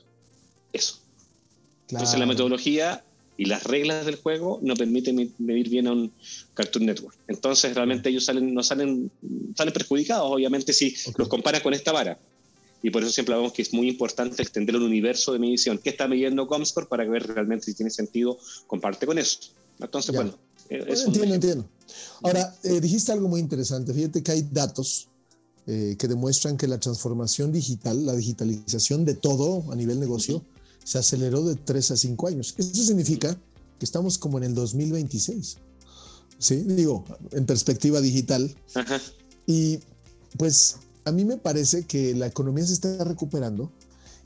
Eso. 0.72 1.00
Entonces 1.90 2.20
la 2.20 2.26
metodología 2.26 3.04
y 3.38 3.46
las 3.46 3.64
reglas 3.64 4.06
del 4.06 4.16
juego 4.16 4.60
no 4.62 4.76
permiten 4.76 5.34
medir 5.38 5.70
bien 5.70 5.88
a 5.88 5.94
un 5.94 6.12
Cartoon 6.54 6.86
Network. 6.86 7.18
Entonces 7.28 7.74
realmente 7.74 8.10
ellos 8.10 8.26
salen, 8.26 8.54
no 8.54 8.64
salen, 8.64 9.12
salen 9.56 9.74
perjudicados, 9.74 10.32
obviamente, 10.32 10.74
si 10.74 10.96
los 11.18 11.28
comparas 11.28 11.62
con 11.62 11.74
esta 11.74 11.92
vara 11.92 12.20
y 12.82 12.90
por 12.90 13.02
eso 13.04 13.12
siempre 13.12 13.34
hablamos 13.34 13.54
que 13.54 13.62
es 13.62 13.74
muy 13.74 13.90
importante 13.90 14.42
extender 14.42 14.76
el 14.76 14.84
universo 14.84 15.34
de 15.34 15.40
medición. 15.40 15.80
¿Qué 15.80 15.90
está 15.90 16.08
midiendo 16.08 16.48
Comscore 16.48 16.88
para 16.88 17.06
ver 17.06 17.28
realmente 17.28 17.66
si 17.66 17.74
tiene 17.74 17.90
sentido? 17.90 18.38
Comparte 18.68 19.06
con 19.06 19.18
eso. 19.18 19.40
Entonces, 19.80 20.16
bueno. 20.16 20.38
entiendo, 20.70 21.36
entiendo. 21.36 21.70
Ahora, 22.22 22.56
eh, 22.64 22.80
dijiste 22.80 23.12
algo 23.12 23.28
muy 23.28 23.40
interesante. 23.40 23.94
Fíjate 23.94 24.22
que 24.22 24.32
hay 24.32 24.48
datos 24.52 25.08
eh, 25.66 25.96
que 25.98 26.08
demuestran 26.08 26.58
que 26.58 26.68
la 26.68 26.80
transformación 26.80 27.52
digital, 27.52 28.06
la 28.06 28.16
digitalización 28.16 29.06
de 29.06 29.16
todo 29.16 29.72
a 29.72 29.76
nivel 29.76 30.00
negocio, 30.00 30.44
se 30.84 30.98
aceleró 31.00 31.44
de 31.44 31.56
3 31.56 31.92
a 31.92 31.98
5 31.98 32.28
años. 32.28 32.56
Eso 32.58 32.84
significa 32.84 33.34
que 33.80 33.86
estamos 33.86 34.18
como 34.18 34.38
en 34.38 34.46
el 34.46 34.56
2026. 34.56 35.58
¿Sí? 36.40 36.56
Digo, 36.56 37.04
en 37.32 37.46
perspectiva 37.46 38.00
digital. 38.00 38.56
Ajá. 38.76 39.02
Y 39.48 39.80
pues 40.38 40.78
a 41.08 41.12
mí 41.12 41.24
me 41.24 41.38
parece 41.38 41.86
que 41.86 42.14
la 42.14 42.28
economía 42.28 42.66
se 42.66 42.74
está 42.74 43.04
recuperando 43.04 43.72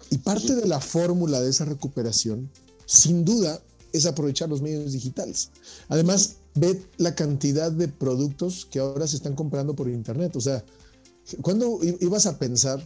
y 0.10 0.18
parte 0.18 0.56
de 0.56 0.68
la 0.68 0.80
fórmula 0.80 1.40
de 1.40 1.50
esa 1.50 1.64
recuperación, 1.64 2.50
sin 2.86 3.24
duda, 3.24 3.62
es 3.94 4.06
aprovechar 4.06 4.50
los 4.50 4.62
medios 4.62 4.92
digitales. 4.94 5.52
Además, 5.90 6.38
ve 6.56 6.82
la 6.98 7.14
cantidad 7.14 7.72
de 7.72 7.88
productos 7.88 8.66
que 8.66 8.80
ahora 8.80 9.08
se 9.08 9.18
están 9.18 9.36
comprando 9.36 9.76
por 9.76 9.90
Internet. 9.90 10.36
O 10.36 10.42
sea, 10.42 10.64
¿cuándo 11.42 11.80
ibas 12.00 12.26
a 12.26 12.40
pensar 12.40 12.86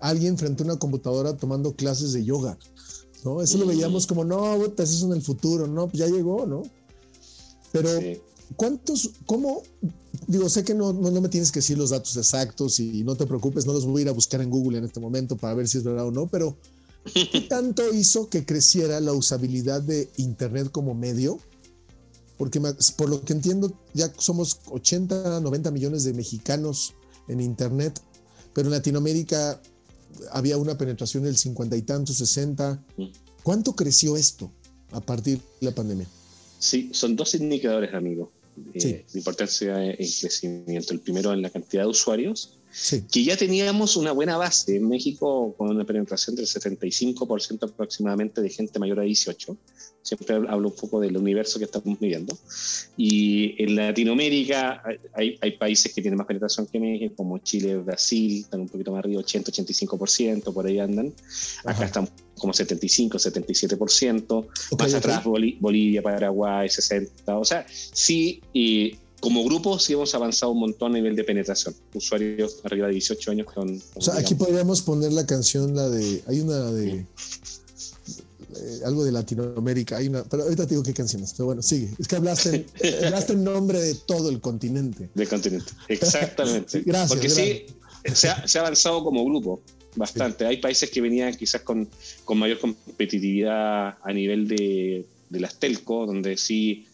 a 0.00 0.08
alguien 0.08 0.36
frente 0.36 0.62
a 0.62 0.66
una 0.66 0.78
computadora 0.78 1.36
tomando 1.36 1.74
clases 1.74 2.12
de 2.12 2.24
yoga? 2.24 2.58
¿No? 3.24 3.42
Eso 3.42 3.58
lo 3.58 3.66
veíamos 3.66 4.06
como, 4.06 4.24
no, 4.24 4.56
eso 4.64 4.82
es 4.82 5.02
en 5.02 5.12
el 5.12 5.22
futuro, 5.22 5.66
no, 5.66 5.88
pues 5.88 5.98
ya 5.98 6.06
llegó, 6.06 6.46
¿no? 6.46 6.62
Pero 7.72 7.90
¿cuántos, 8.56 9.10
cómo, 9.26 9.62
digo, 10.26 10.48
sé 10.48 10.64
que 10.64 10.74
no, 10.74 10.92
no, 10.92 11.20
me 11.20 11.28
tienes 11.28 11.52
que 11.52 11.60
decir 11.60 11.78
los 11.78 11.90
datos 11.90 12.16
exactos 12.16 12.80
y 12.80 13.04
no 13.04 13.16
te 13.16 13.26
preocupes, 13.26 13.66
no 13.66 13.72
los 13.72 13.86
voy 13.86 14.00
a 14.00 14.02
ir 14.02 14.08
a 14.08 14.12
buscar 14.12 14.40
en 14.40 14.50
Google 14.50 14.78
en 14.78 14.84
este 14.84 15.00
momento 15.00 15.36
para 15.36 15.54
ver 15.54 15.68
si 15.68 15.78
es 15.78 15.84
verdad 15.84 16.06
o 16.06 16.10
no, 16.10 16.26
pero 16.26 16.56
¿qué 17.14 17.40
tanto 17.48 17.82
hizo 17.94 18.28
que 18.28 18.44
creciera 18.44 19.00
la 19.00 19.12
usabilidad 19.12 19.82
de 19.82 20.08
Internet 20.16 20.70
como 20.70 20.94
medio? 20.94 21.38
Porque 22.36 22.60
por 22.96 23.10
lo 23.10 23.22
que 23.22 23.34
entiendo, 23.34 23.70
ya 23.92 24.10
somos 24.16 24.60
80, 24.70 25.40
90 25.40 25.70
millones 25.70 26.04
de 26.04 26.14
mexicanos 26.14 26.94
en 27.28 27.40
Internet, 27.40 28.00
pero 28.54 28.68
en 28.68 28.72
Latinoamérica 28.72 29.60
había 30.32 30.56
una 30.56 30.76
penetración 30.76 31.24
del 31.24 31.36
50 31.36 31.76
y 31.76 31.82
tanto, 31.82 32.12
60. 32.12 32.82
¿Cuánto 33.42 33.74
creció 33.74 34.16
esto 34.16 34.50
a 34.92 35.00
partir 35.00 35.38
de 35.60 35.66
la 35.66 35.74
pandemia? 35.74 36.06
Sí, 36.58 36.90
son 36.92 37.16
dos 37.16 37.34
indicadores, 37.34 37.94
amigo, 37.94 38.32
eh, 38.74 39.04
de 39.12 39.18
importancia 39.18 39.84
en 39.84 39.96
crecimiento. 39.96 40.92
El 40.92 41.00
primero 41.00 41.32
en 41.32 41.42
la 41.42 41.50
cantidad 41.50 41.84
de 41.84 41.88
usuarios, 41.88 42.58
que 43.10 43.24
ya 43.24 43.36
teníamos 43.36 43.96
una 43.96 44.12
buena 44.12 44.36
base 44.36 44.76
en 44.76 44.88
México 44.88 45.54
con 45.56 45.70
una 45.70 45.84
penetración 45.84 46.36
del 46.36 46.46
75% 46.46 47.64
aproximadamente 47.64 48.40
de 48.40 48.48
gente 48.48 48.78
mayor 48.78 49.00
a 49.00 49.02
18 49.02 49.56
siempre 50.02 50.34
hablo 50.34 50.68
un 50.68 50.74
poco 50.74 51.00
del 51.00 51.16
universo 51.16 51.58
que 51.58 51.66
estamos 51.66 51.98
viviendo. 51.98 52.36
Y 52.96 53.62
en 53.62 53.76
Latinoamérica 53.76 54.82
hay, 55.14 55.38
hay, 55.40 55.50
países 55.52 55.92
que 55.92 56.00
tienen 56.00 56.18
más 56.18 56.26
penetración 56.26 56.66
que 56.66 56.80
México, 56.80 57.14
como 57.16 57.38
Chile, 57.38 57.76
Brasil, 57.76 58.40
están 58.40 58.60
un 58.60 58.68
poquito 58.68 58.92
más 58.92 59.00
arriba, 59.00 59.20
80, 59.20 59.52
85%, 59.52 60.52
por 60.52 60.66
ahí 60.66 60.78
andan. 60.78 61.12
Acá 61.64 61.84
están 61.84 62.08
como 62.40 62.52
75, 62.52 63.18
77%. 63.18 64.46
más 64.78 64.94
atrás 64.94 65.22
Bolivia, 65.24 66.02
Paraguay, 66.02 66.68
60%. 66.68 67.08
O 67.40 67.44
sea, 67.44 67.66
sí, 67.68 68.42
y 68.52 68.96
como 69.20 69.44
grupo 69.44 69.78
sí 69.78 69.92
hemos 69.92 70.14
avanzado 70.14 70.52
un 70.52 70.60
montón 70.60 70.92
a 70.92 70.94
nivel 70.94 71.14
de 71.14 71.24
penetración. 71.24 71.74
Usuarios 71.94 72.60
arriba 72.64 72.86
de 72.88 72.94
18 72.94 73.30
años 73.30 73.46
con... 73.52 73.80
o 73.94 74.00
sea, 74.00 74.14
aquí 74.14 74.34
podríamos 74.34 74.82
poner 74.82 75.12
la 75.12 75.26
canción, 75.26 75.76
la 75.76 75.88
de... 75.88 76.22
Hay 76.26 76.40
una 76.40 76.70
de... 76.72 77.06
Eh, 78.56 78.80
algo 78.84 79.04
de 79.04 79.12
Latinoamérica. 79.12 79.98
Hay 79.98 80.08
una, 80.08 80.24
pero 80.24 80.42
ahorita 80.42 80.64
te 80.64 80.70
digo 80.70 80.82
qué 80.82 80.92
canciones. 80.92 81.32
Pero 81.36 81.46
bueno, 81.46 81.62
sigue. 81.62 81.90
Es 81.98 82.08
que 82.08 82.16
hablaste, 82.16 82.66
hablaste 83.04 83.34
en 83.34 83.44
nombre 83.44 83.80
de 83.80 83.94
todo 83.94 84.28
el 84.28 84.40
continente. 84.40 85.08
Del 85.14 85.28
continente, 85.28 85.72
exactamente. 85.88 86.80
gracias. 86.86 87.08
Porque 87.08 87.28
sí, 87.28 87.66
se 88.12 88.28
ha, 88.28 88.48
se 88.48 88.58
ha, 88.58 88.62
avanzado 88.62 89.04
como 89.04 89.24
grupo 89.24 89.62
bastante. 89.96 90.46
Hay 90.46 90.58
países 90.58 90.90
que 90.90 91.00
venían 91.00 91.34
quizás 91.34 91.62
con, 91.62 91.88
con 92.24 92.38
mayor 92.38 92.58
competitividad 92.58 93.98
a 94.02 94.12
nivel 94.12 94.48
de, 94.48 95.06
de 95.28 95.40
las 95.40 95.58
telco, 95.58 96.06
donde 96.06 96.36
sí 96.36 96.86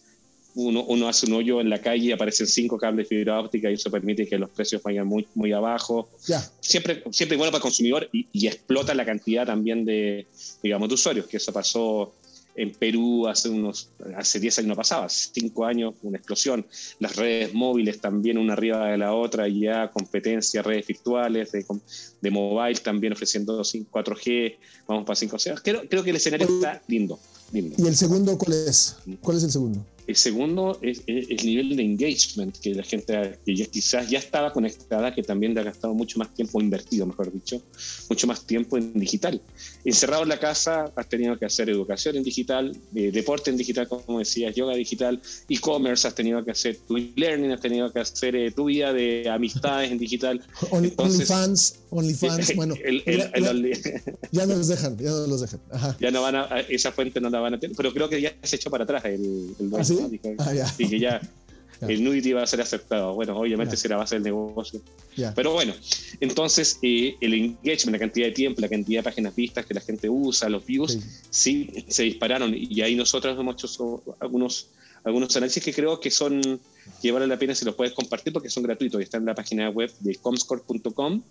uno, 0.57 1.07
hace 1.09 1.27
un 1.27 1.35
hoyo 1.35 1.61
en 1.61 1.69
la 1.69 1.83
calle 1.83 2.07
y 2.07 2.13
aparecen 2.13 2.47
cinco 2.47 2.79
cables 2.79 3.07
de 3.07 3.17
fibra 3.17 3.39
óptica 3.39 3.71
y 3.71 3.75
eso 3.75 3.91
permite 3.91 4.27
que 4.27 4.39
los 4.39 4.49
precios 4.49 4.83
vayan 4.83 5.07
muy, 5.07 5.27
muy 5.35 5.53
abajo. 5.53 6.09
Siempre, 6.61 7.03
siempre 7.11 7.37
bueno 7.37 7.53
para 7.53 7.59
el 7.59 7.63
consumidor 7.63 8.09
y, 8.11 8.47
explota 8.47 8.95
la 8.95 9.05
cantidad 9.05 9.45
también 9.45 9.85
de, 9.85 10.27
digamos, 10.63 10.89
de 10.89 10.95
usuarios, 10.95 11.27
que 11.27 11.37
eso 11.37 11.53
pasó 11.53 12.15
en 12.57 12.73
Perú 12.73 13.29
hace 13.29 13.49
unos, 13.49 13.91
hace 14.17 14.41
10 14.41 14.61
años 14.61 14.69
no 14.69 14.77
pasaba, 14.77 15.09
5 15.09 15.65
años, 15.65 15.95
una 16.03 16.17
explosión. 16.17 16.67
Las 16.99 17.17
redes 17.17 17.53
móviles 17.53 18.01
también 18.01 18.39
una 18.39 18.55
arriba 18.55 18.89
de 18.89 18.99
la 18.99 19.13
otra, 19.13 19.47
ya 19.49 19.91
competencia, 19.91 20.63
redes 20.63 20.87
virtuales, 20.87 21.53
de, 21.53 21.65
de 22.21 22.31
mobile 22.31 22.81
también 22.81 23.13
ofreciendo 23.13 23.61
4G, 23.61 24.57
vamos 24.89 25.05
para 25.05 25.19
5G. 25.19 25.61
Creo, 25.63 25.89
creo 25.89 26.03
que 26.03 26.11
el 26.11 26.17
escenario 26.17 26.49
está 26.49 26.83
lindo, 26.89 27.19
lindo. 27.53 27.77
¿Y 27.79 27.87
el 27.87 27.97
segundo 27.97 28.37
cuál 28.39 28.55
es? 28.67 28.97
¿Cuál 29.21 29.37
es 29.37 29.45
el 29.45 29.53
segundo? 29.53 29.85
El 30.07 30.17
segundo 30.17 30.79
es, 30.83 31.03
el 31.07 31.37
nivel 31.45 31.77
de 31.77 31.83
engagement 31.83 32.57
que 32.59 32.75
la 32.75 32.83
gente 32.83 33.39
que 33.45 33.57
ya, 33.57 33.67
quizás 33.67 34.09
ya 34.09 34.19
estaba 34.19 34.53
conectada, 34.53 35.15
que 35.15 35.23
también 35.23 35.55
le 35.55 35.61
ha 35.61 35.65
gastado 35.65 35.95
mucho 35.95 36.19
más 36.19 36.33
tiempo, 36.35 36.61
invertido, 36.61 37.07
mejor 37.07 37.33
dicho, 37.33 37.61
mucho 38.09 38.27
más 38.27 38.47
tiempo 38.47 38.77
en 38.77 38.93
digital. 38.95 39.41
Encerrado 39.85 40.23
en 40.23 40.29
la 40.29 40.39
casa, 40.39 40.93
has 40.95 41.09
tenido 41.09 41.39
que 41.39 41.47
hacer 41.47 41.71
educación 41.71 42.17
en 42.17 42.23
digital, 42.23 42.77
eh, 42.95 43.11
deporte 43.13 43.51
en 43.51 43.57
digital, 43.57 43.89
como 43.89 44.19
decías, 44.19 44.55
yoga 44.55 44.75
digital, 44.75 45.21
e-commerce, 45.49 46.07
has 46.07 46.15
tenido 46.15 46.45
que 46.45 46.53
hacer 46.53 46.77
tu 46.87 46.97
learning, 46.97 47.53
has 47.53 47.61
tenido 47.61 47.93
que 47.93 48.01
hacer 48.01 48.37
eh, 48.37 48.51
tu 48.53 48.67
vida 48.67 48.93
de 48.93 49.29
amistades 49.29 49.91
en 49.91 49.99
digital. 49.99 50.41
OnlyFans, 50.71 51.81
OnlyFans, 51.91 52.55
bueno. 52.55 52.75
ya, 54.33 54.47
no 54.47 54.57
los 54.57 54.69
dejan, 54.69 54.97
ya 54.99 55.11
no 55.11 55.27
los 55.27 55.41
dejan. 55.41 55.61
Ya 56.01 56.11
no 56.11 56.23
van 56.23 56.37
a, 56.37 56.61
esa 56.69 56.93
fuente 56.93 57.21
no 57.21 57.31
la 57.31 57.41
van 57.41 57.55
a 57.55 57.61
tener, 57.61 57.77
pero 57.77 57.93
creo 57.93 58.09
que 58.09 58.21
ya 58.21 58.35
se 58.43 58.57
echó 58.57 58.71
para 58.71 58.85
atrás 58.85 59.05
el, 59.05 59.55
el 59.59 59.69
¿Ah, 60.03 60.09
Ah, 60.39 60.75
y 60.79 60.89
que 60.89 60.99
ya 61.01 61.21
el 61.83 62.03
nudity 62.03 62.33
va 62.33 62.43
a 62.43 62.47
ser 62.47 62.61
aceptado. 62.61 63.15
Bueno, 63.15 63.39
obviamente 63.39 63.77
será 63.77 63.97
base 63.97 64.17
del 64.17 64.25
negocio. 64.25 64.81
Pero 65.35 65.53
bueno, 65.53 65.75
entonces 66.21 66.79
eh, 66.83 67.17
el 67.21 67.35
engagement, 67.35 67.93
la 67.93 67.99
cantidad 67.99 68.27
de 68.27 68.33
tiempo, 68.33 68.61
la 68.61 68.69
cantidad 68.69 69.01
de 69.01 69.05
páginas 69.05 69.35
vistas 69.35 69.67
que 69.67 69.75
la 69.75 69.81
gente 69.81 70.09
usa, 70.09 70.49
los 70.49 70.65
views, 70.65 70.99
sí, 71.31 71.85
se 71.89 72.05
dispararon. 72.05 72.55
Y 72.55 72.81
ahí 72.81 72.95
nosotros 72.95 73.39
hemos 73.39 73.63
hecho 73.63 74.03
algunos, 74.21 74.69
algunos 75.05 75.35
análisis 75.37 75.63
que 75.63 75.73
creo 75.73 76.01
que 76.01 76.11
son 76.11 76.61
que 77.03 77.13
vale 77.13 77.27
la 77.27 77.39
pena 77.39 77.55
si 77.55 77.65
los 77.65 77.75
puedes 77.75 77.93
compartir 77.93 78.33
porque 78.33 78.51
son 78.51 78.63
gratuitos. 78.63 79.01
Y 79.01 79.05
están 79.05 79.23
en 79.23 79.27
la 79.27 79.35
página 79.35 79.69
web 79.71 79.91
de 80.01 80.15
comscore.com. 80.17 81.23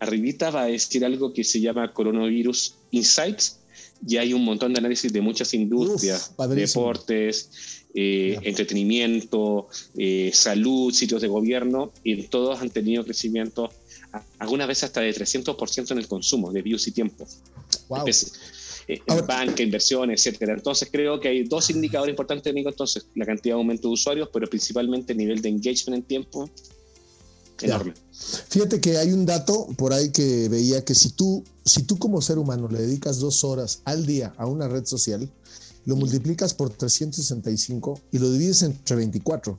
Arribita 0.00 0.50
va 0.50 0.62
a 0.62 0.66
decir 0.66 1.04
algo 1.04 1.32
que 1.32 1.44
se 1.44 1.60
llama 1.60 1.92
Coronavirus 1.92 2.74
Insights 2.90 3.58
y 4.06 4.16
hay 4.16 4.32
un 4.32 4.44
montón 4.44 4.72
de 4.72 4.80
análisis 4.80 5.12
de 5.12 5.20
muchas 5.20 5.54
industrias, 5.54 6.32
deportes, 6.50 7.81
eh, 7.94 8.38
entretenimiento, 8.42 9.68
eh, 9.96 10.30
salud, 10.32 10.92
sitios 10.92 11.22
de 11.22 11.28
gobierno, 11.28 11.92
y 12.02 12.22
todos 12.24 12.60
han 12.60 12.70
tenido 12.70 13.04
crecimiento, 13.04 13.70
algunas 14.38 14.68
veces 14.68 14.84
hasta 14.84 15.00
de 15.00 15.14
300% 15.14 15.92
en 15.92 15.98
el 15.98 16.08
consumo 16.08 16.52
de 16.52 16.62
views 16.62 16.86
y 16.86 16.92
tiempo. 16.92 17.26
Wow. 17.88 18.04
Eh, 18.88 19.00
banca, 19.26 19.62
inversión, 19.62 20.10
etcétera. 20.10 20.54
Entonces 20.54 20.88
creo 20.90 21.20
que 21.20 21.28
hay 21.28 21.44
dos 21.44 21.70
indicadores 21.70 22.12
importantes, 22.12 22.50
amigo. 22.50 22.68
Entonces, 22.68 23.06
la 23.14 23.24
cantidad 23.24 23.54
de 23.54 23.60
aumento 23.60 23.88
de 23.88 23.94
usuarios, 23.94 24.28
pero 24.32 24.48
principalmente 24.48 25.12
el 25.12 25.18
nivel 25.18 25.40
de 25.40 25.50
engagement 25.50 25.98
en 25.98 26.02
tiempo 26.02 26.50
enorme. 27.60 27.94
Fíjate 28.48 28.80
que 28.80 28.98
hay 28.98 29.12
un 29.12 29.24
dato 29.24 29.68
por 29.76 29.92
ahí 29.92 30.10
que 30.10 30.48
veía 30.48 30.84
que 30.84 30.94
si 30.94 31.10
tú, 31.10 31.44
si 31.64 31.84
tú 31.84 31.98
como 31.98 32.20
ser 32.20 32.38
humano 32.38 32.68
le 32.68 32.80
dedicas 32.80 33.18
dos 33.18 33.44
horas 33.44 33.82
al 33.84 34.04
día 34.04 34.34
a 34.36 34.46
una 34.46 34.68
red 34.68 34.84
social, 34.84 35.30
lo 35.84 35.96
multiplicas 35.96 36.54
por 36.54 36.70
365 36.70 38.00
y 38.12 38.18
lo 38.18 38.30
divides 38.30 38.62
entre 38.62 38.96
24, 38.96 39.58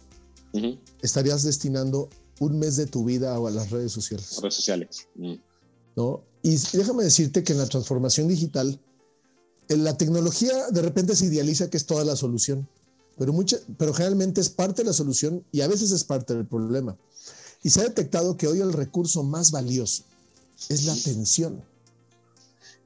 estarías 1.02 1.44
destinando 1.44 2.10
un 2.40 2.60
mes 2.60 2.76
de 2.76 2.86
tu 2.86 3.04
vida 3.04 3.36
a 3.36 3.40
las 3.52 3.70
redes 3.72 3.92
sociales. 3.92 4.40
Redes 4.42 4.56
sociales. 4.56 5.08
Mm. 5.16 5.34
¿No? 5.96 6.24
Y 6.42 6.58
déjame 6.74 7.04
decirte 7.04 7.44
que 7.44 7.54
en 7.54 7.60
la 7.60 7.68
transformación 7.68 8.28
digital, 8.28 8.80
en 9.70 9.84
la 9.84 9.98
tecnología 9.98 10.70
de 10.72 10.82
repente 10.82 11.16
se 11.16 11.26
idealiza 11.26 11.70
que 11.70 11.78
es 11.78 11.86
toda 11.86 12.04
la 12.04 12.16
solución, 12.16 12.68
pero, 13.18 13.32
mucha, 13.32 13.58
pero 13.78 13.94
generalmente 13.94 14.42
es 14.42 14.50
parte 14.50 14.82
de 14.82 14.88
la 14.88 14.94
solución 14.94 15.46
y 15.52 15.62
a 15.62 15.68
veces 15.68 15.92
es 15.92 16.04
parte 16.04 16.34
del 16.34 16.46
problema. 16.46 16.98
Y 17.62 17.70
se 17.70 17.82
ha 17.82 17.84
detectado 17.84 18.36
que 18.36 18.48
hoy 18.48 18.60
el 18.60 18.74
recurso 18.74 19.24
más 19.24 19.52
valioso 19.52 20.04
es 20.70 20.86
la 20.86 20.94
atención. 20.94 21.64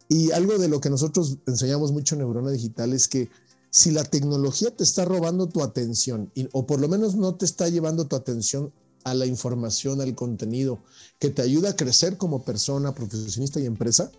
Y 0.09 0.31
algo 0.31 0.57
de 0.57 0.67
lo 0.67 0.79
que 0.79 0.89
nosotros 0.89 1.37
enseñamos 1.47 1.91
mucho 1.91 2.15
en 2.15 2.19
Neurona 2.19 2.51
Digital 2.51 2.93
es 2.93 3.07
que 3.07 3.29
si 3.69 3.91
la 3.91 4.03
tecnología 4.03 4.75
te 4.75 4.83
está 4.83 5.05
robando 5.05 5.47
tu 5.47 5.61
atención, 5.61 6.31
o 6.53 6.65
por 6.65 6.79
lo 6.79 6.87
menos 6.87 7.15
no 7.15 7.35
te 7.35 7.45
está 7.45 7.67
llevando 7.69 8.07
tu 8.07 8.15
atención 8.15 8.71
a 9.03 9.13
la 9.13 9.25
información, 9.25 10.01
al 10.01 10.15
contenido, 10.15 10.79
que 11.19 11.29
te 11.29 11.41
ayuda 11.41 11.71
a 11.71 11.75
crecer 11.75 12.17
como 12.17 12.43
persona, 12.43 12.93
profesionista 12.93 13.59
y 13.59 13.65
empresa, 13.65 14.11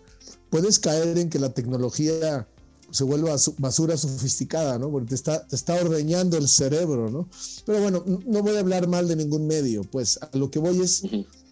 puedes 0.49 0.79
caer 0.79 1.17
en 1.17 1.29
que 1.29 1.39
la 1.39 1.53
tecnología 1.53 2.47
se 2.91 3.03
vuelva 3.03 3.35
basura 3.57 3.97
sofisticada, 3.97 4.79
¿no? 4.79 4.89
Porque 4.89 5.09
te 5.09 5.15
está, 5.15 5.45
te 5.45 5.55
está 5.55 5.75
ordeñando 5.75 6.37
el 6.37 6.47
cerebro, 6.47 7.09
¿no? 7.09 7.29
Pero 7.65 7.81
bueno, 7.81 8.03
no 8.25 8.41
voy 8.41 8.55
a 8.55 8.59
hablar 8.59 8.87
mal 8.87 9.07
de 9.07 9.15
ningún 9.15 9.45
medio, 9.47 9.83
pues 9.83 10.17
a 10.21 10.35
lo 10.37 10.49
que 10.49 10.59
voy 10.59 10.81
es 10.81 11.03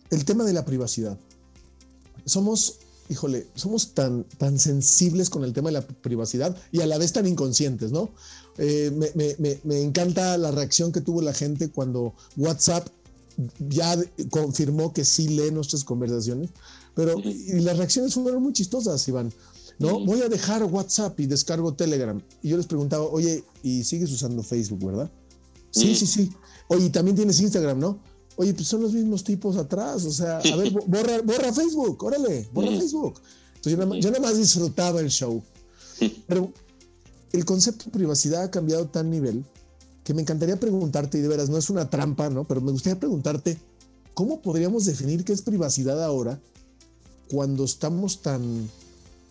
el 0.09 0.25
tema 0.25 0.43
de 0.43 0.53
la 0.53 0.65
privacidad. 0.65 1.19
Somos 2.25 2.79
híjole, 3.09 3.47
somos 3.55 3.93
tan, 3.93 4.23
tan 4.37 4.59
sensibles 4.59 5.29
con 5.29 5.43
el 5.43 5.53
tema 5.53 5.69
de 5.69 5.73
la 5.73 5.87
privacidad 5.87 6.55
y 6.71 6.81
a 6.81 6.87
la 6.87 6.97
vez 6.97 7.13
tan 7.13 7.27
inconscientes, 7.27 7.91
¿no? 7.91 8.09
Eh, 8.57 8.91
me, 9.63 9.81
encanta 9.81 10.37
la 10.37 10.51
reacción 10.51 10.91
que 10.91 11.01
tuvo 11.01 11.21
la 11.21 11.33
gente 11.33 11.69
cuando 11.69 12.13
WhatsApp 12.37 12.87
ya 13.59 13.95
confirmó 14.31 14.93
que 14.93 15.05
sí 15.05 15.27
lee 15.27 15.51
nuestras 15.51 15.83
conversaciones, 15.83 16.49
pero 16.95 17.19
y 17.19 17.59
las 17.59 17.77
reacciones 17.77 18.15
fueron 18.15 18.41
muy 18.41 18.53
chistosas, 18.53 19.07
Iván. 19.07 19.31
¿no? 19.79 20.03
Voy 20.03 20.21
a 20.21 20.29
dejar 20.29 20.63
WhatsApp 20.63 21.19
y 21.19 21.27
descargo 21.27 21.73
Telegram. 21.73 22.19
Y 22.41 22.49
yo 22.49 22.57
les 22.57 22.65
preguntaba, 22.65 23.05
oye, 23.05 23.43
¿y 23.61 23.83
sigues 23.83 24.11
usando 24.11 24.41
Facebook, 24.41 24.83
verdad? 24.83 25.11
Sí, 25.69 25.95
sí, 25.95 26.07
sí. 26.07 26.31
Oye, 26.67 26.89
también 26.89 27.15
tienes 27.15 27.39
Instagram, 27.39 27.79
¿no? 27.79 27.99
Oye, 28.37 28.53
pues 28.53 28.67
son 28.67 28.81
los 28.81 28.93
mismos 28.93 29.23
tipos 29.23 29.57
atrás, 29.57 30.05
o 30.05 30.11
sea, 30.11 30.37
a 30.37 30.55
ver, 30.55 30.71
borra, 30.87 31.21
borra 31.21 31.51
Facebook, 31.51 32.01
órale, 32.03 32.47
borra 32.53 32.69
Facebook. 32.69 33.19
Entonces 33.55 33.71
yo 33.73 33.77
nada, 33.77 33.99
yo 33.99 34.11
nada, 34.11 34.21
más 34.21 34.37
disfrutaba 34.37 35.01
el 35.01 35.09
show. 35.09 35.43
Pero 36.27 36.53
el 37.33 37.45
concepto 37.45 37.85
de 37.85 37.91
privacidad 37.91 38.43
ha 38.43 38.51
cambiado 38.51 38.87
tan 38.87 39.09
nivel 39.09 39.43
que 40.03 40.13
me 40.13 40.21
encantaría 40.21 40.57
preguntarte, 40.57 41.17
y 41.17 41.21
de 41.21 41.27
veras, 41.27 41.49
no 41.49 41.57
es 41.57 41.69
una 41.69 41.89
trampa, 41.89 42.29
¿no? 42.29 42.47
Pero 42.47 42.61
me 42.61 42.71
gustaría 42.71 42.99
preguntarte, 42.99 43.57
¿cómo 44.13 44.41
podríamos 44.41 44.85
definir 44.85 45.25
qué 45.25 45.33
es 45.33 45.41
privacidad 45.41 46.01
ahora 46.01 46.39
cuando 47.29 47.65
estamos 47.65 48.21
tan 48.21 48.69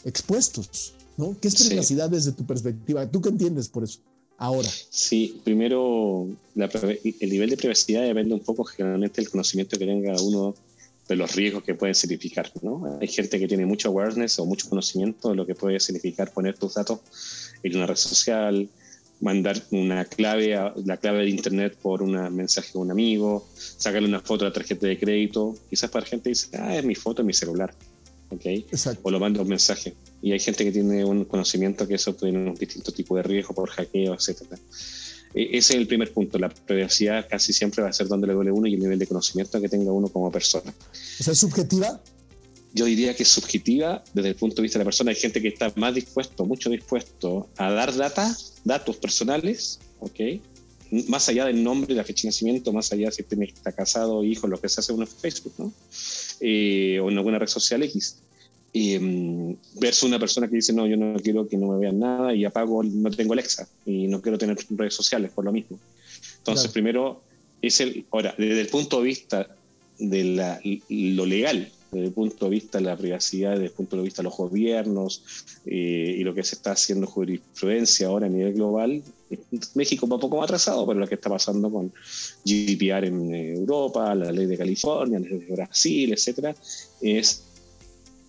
expuestos? 0.05 0.93
¿no? 1.17 1.37
¿Qué 1.41 1.49
es 1.49 1.67
privacidad 1.67 2.11
desde 2.11 2.33
tu 2.33 2.45
perspectiva? 2.45 3.11
¿Tú 3.11 3.21
qué 3.21 3.31
entiendes 3.31 3.69
por 3.69 3.85
eso? 3.85 4.01
Ahora. 4.39 4.69
Sí, 4.91 5.41
primero, 5.45 6.29
el 6.55 7.31
nivel 7.31 7.51
de 7.51 7.57
privacidad 7.57 8.03
depende 8.03 8.35
un 8.35 8.41
poco 8.41 8.65
generalmente 8.65 9.21
del 9.21 9.31
conocimiento 9.31 9.79
que 9.79 9.87
tenga 9.87 10.21
uno 10.21 10.55
de 11.09 11.17
los 11.17 11.35
riesgos 11.35 11.63
que 11.63 11.75
pueden 11.75 11.95
significar. 11.95 12.51
¿no? 12.63 12.99
Hay 13.01 13.09
gente 13.09 13.39
que 13.39 13.49
tiene 13.49 13.65
mucho 13.65 13.89
awareness 13.89 14.39
o 14.39 14.47
mucho 14.47 14.69
conocimiento 14.69 15.31
de 15.31 15.37
lo 15.37 15.47
que 15.47 15.55
puede 15.55 15.81
significar 15.81 16.33
poner 16.33 16.59
tus 16.59 16.75
datos 16.75 17.01
en 17.63 17.77
una 17.77 17.87
red 17.87 17.97
social, 17.97 18.69
mandar 19.21 19.63
una 19.71 20.05
clave, 20.05 20.55
la 20.85 20.97
clave 20.99 21.21
de 21.21 21.31
internet 21.31 21.77
por 21.81 22.03
un 22.03 22.13
mensaje 22.35 22.73
a 22.75 22.79
un 22.79 22.91
amigo, 22.91 23.47
sacarle 23.55 24.09
una 24.09 24.21
foto 24.21 24.45
a 24.45 24.49
la 24.49 24.53
tarjeta 24.53 24.87
de 24.87 24.99
crédito. 24.99 25.55
Quizás 25.71 25.91
para 25.91 26.05
gente 26.05 26.29
dice, 26.29 26.49
ah, 26.59 26.77
es 26.77 26.85
mi 26.85 26.95
foto 26.95 27.23
en 27.23 27.27
mi 27.27 27.33
celular. 27.33 27.73
¿Okay? 28.31 28.67
O 29.03 29.11
lo 29.11 29.21
manda 29.21 29.43
un 29.43 29.49
mensaje. 29.49 29.95
Y 30.23 30.33
hay 30.33 30.41
gente 30.41 30.65
que 30.65 30.73
tiene 30.73 31.05
un 31.05 31.25
conocimiento 31.25 31.87
que 31.87 31.95
eso 31.95 32.15
tiene 32.15 32.39
un 32.39 32.55
distinto 32.55 32.93
tipo 32.93 33.17
de 33.17 33.23
riesgo 33.23 33.55
por 33.55 33.69
hackeo, 33.71 34.15
etc. 34.15 34.43
E, 35.35 35.59
ese 35.59 35.75
es 35.75 35.79
el 35.79 35.87
primer 35.87 36.13
punto. 36.13 36.39
La 36.39 36.49
privacidad 36.49 37.27
casi 37.29 37.53
siempre 37.53 37.83
va 37.83 37.91
a 37.91 37.93
ser 37.93 38.09
donde 38.09 38.27
le 38.27 38.35
duele 38.35 38.51
uno 38.51 38.67
y 38.67 38.75
el 38.75 38.81
nivel 38.81 38.99
de 38.99 39.07
conocimiento 39.07 39.61
que 39.61 39.69
tenga 39.69 39.93
uno 39.93 40.09
como 40.09 40.31
persona. 40.31 40.75
O 41.21 41.23
sea, 41.23 41.33
¿es 41.33 41.39
subjetiva? 41.39 42.01
Yo 42.73 42.85
diría 42.85 43.15
que 43.15 43.23
es 43.23 43.29
subjetiva 43.29 44.05
desde 44.13 44.31
el 44.31 44.35
punto 44.35 44.57
de 44.57 44.63
vista 44.63 44.79
de 44.79 44.85
la 44.85 44.89
persona. 44.89 45.11
Hay 45.11 45.17
gente 45.17 45.41
que 45.41 45.49
está 45.49 45.73
más 45.77 45.95
dispuesto, 45.95 46.45
mucho 46.45 46.69
dispuesto 46.69 47.49
a 47.57 47.71
dar 47.71 47.95
data, 47.95 48.37
datos 48.65 48.97
personales, 48.97 49.79
¿ok? 50.01 50.21
Más 51.09 51.29
allá 51.29 51.47
del 51.47 51.63
nombre, 51.63 51.95
la 51.95 52.05
fecha 52.05 52.23
de 52.23 52.29
nacimiento, 52.29 52.73
más 52.73 52.93
allá 52.93 53.11
si 53.11 53.23
tiene, 53.23 53.47
está 53.47 53.73
casado, 53.73 54.23
hijo, 54.25 54.47
lo 54.47 54.61
que 54.61 54.69
se 54.69 54.81
hace 54.81 54.93
uno 54.93 55.03
en 55.03 55.09
Facebook, 55.09 55.55
¿no? 55.59 55.73
Eh, 56.41 57.01
o 57.03 57.11
en 57.11 57.17
alguna 57.17 57.39
red 57.39 57.49
social 57.49 57.83
X. 57.83 58.19
Eh, 58.73 59.57
versus 59.81 60.05
una 60.05 60.19
persona 60.19 60.49
que 60.49 60.57
dice, 60.57 60.73
no, 60.73 60.87
yo 60.87 60.97
no 60.97 61.19
quiero 61.21 61.49
que 61.49 61.57
no 61.57 61.69
me 61.69 61.79
vean 61.79 61.99
nada 61.99 62.35
y 62.35 62.45
apago, 62.45 62.83
no 62.83 63.11
tengo 63.11 63.33
Alexa 63.33 63.67
y 63.87 64.07
no 64.07 64.21
quiero 64.21 64.37
tener 64.37 64.59
redes 64.71 64.95
sociales 64.95 65.31
por 65.35 65.45
lo 65.45 65.53
mismo. 65.53 65.79
Entonces, 66.39 66.71
primero, 66.71 67.23
es 67.63 67.81
el, 67.81 68.05
ahora, 68.11 68.35
desde 68.37 68.61
el 68.61 68.69
punto 68.69 68.99
de 69.01 69.05
vista 69.07 69.49
de 69.99 70.25
la, 70.25 70.61
lo 70.91 71.27
legal, 71.27 71.71
desde 71.97 72.09
el 72.09 72.13
punto 72.13 72.45
de 72.45 72.51
vista 72.51 72.79
de 72.79 72.85
la 72.85 72.97
privacidad, 72.97 73.53
desde 73.53 73.67
el 73.67 73.73
punto 73.73 73.97
de 73.97 74.03
vista 74.03 74.23
de 74.23 74.29
los 74.29 74.37
gobiernos 74.37 75.23
eh, 75.65 76.17
y 76.19 76.23
lo 76.25 76.35
que 76.35 76.45
se 76.45 76.57
está 76.57 76.73
haciendo 76.73 77.07
jurisprudencia 77.07 78.09
ahora 78.09 78.27
a 78.27 78.29
nivel 78.29 78.53
global, 78.53 79.03
México 79.75 80.07
va 80.07 80.17
un 80.17 80.21
poco 80.21 80.37
más 80.37 80.45
atrasado, 80.45 80.87
pero 80.87 81.01
lo 81.01 81.09
que 81.09 81.17
está 81.17 81.31
pasando 81.31 81.71
con 81.71 81.93
GDPR 82.45 83.07
en 83.07 83.35
Europa, 83.35 84.15
la 84.15 84.31
ley 84.31 84.47
de 84.47 84.57
California, 84.57 85.19
la 85.19 85.29
ley 85.29 85.39
de 85.39 85.53
Brasil, 85.53 86.13
etcétera, 86.13 86.55
es 87.01 87.43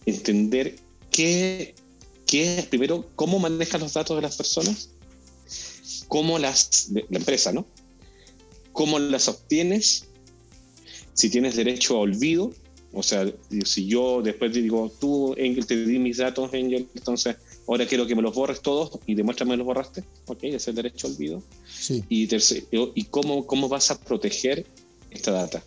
entender 0.06 0.76
qué, 1.12 1.76
qué 2.26 2.60
es, 2.60 2.66
primero, 2.66 3.10
cómo 3.16 3.38
manejas 3.40 3.82
los 3.82 3.94
datos 3.94 4.16
de 4.16 4.22
las 4.22 4.38
personas, 4.38 4.90
cómo 6.08 6.40
las, 6.40 6.90
la 6.92 7.18
empresa, 7.18 7.52
¿no? 7.52 7.68
Cómo 8.72 8.98
las 8.98 9.28
obtienes, 9.28 10.06
si 11.14 11.30
tienes 11.30 11.56
derecho 11.56 11.98
a 11.98 12.00
olvido, 12.00 12.52
o 12.94 13.04
sea, 13.04 13.30
si 13.66 13.86
yo 13.86 14.22
después 14.22 14.54
digo, 14.54 14.92
tú, 15.00 15.34
Engel, 15.38 15.66
te 15.66 15.86
di 15.86 16.00
mis 16.00 16.18
datos, 16.18 16.54
Engel, 16.54 16.88
entonces 16.96 17.36
ahora 17.68 17.86
quiero 17.86 18.08
que 18.08 18.16
me 18.16 18.22
los 18.22 18.34
borres 18.34 18.62
todos 18.62 19.00
y 19.06 19.16
demuéstrame 19.16 19.54
que 19.54 19.58
los 19.58 19.66
borraste, 19.66 20.04
ok, 20.26 20.40
es 20.44 20.68
el 20.68 20.76
derecho 20.76 21.08
a 21.08 21.10
olvido. 21.12 21.44
Sí. 21.68 22.04
Y, 22.10 22.28
tercero, 22.28 22.92
¿y 22.96 23.04
cómo, 23.06 23.46
cómo 23.46 23.68
vas 23.68 23.92
a 23.92 24.00
proteger 24.00 24.66
esta 25.12 25.32
data? 25.32 25.64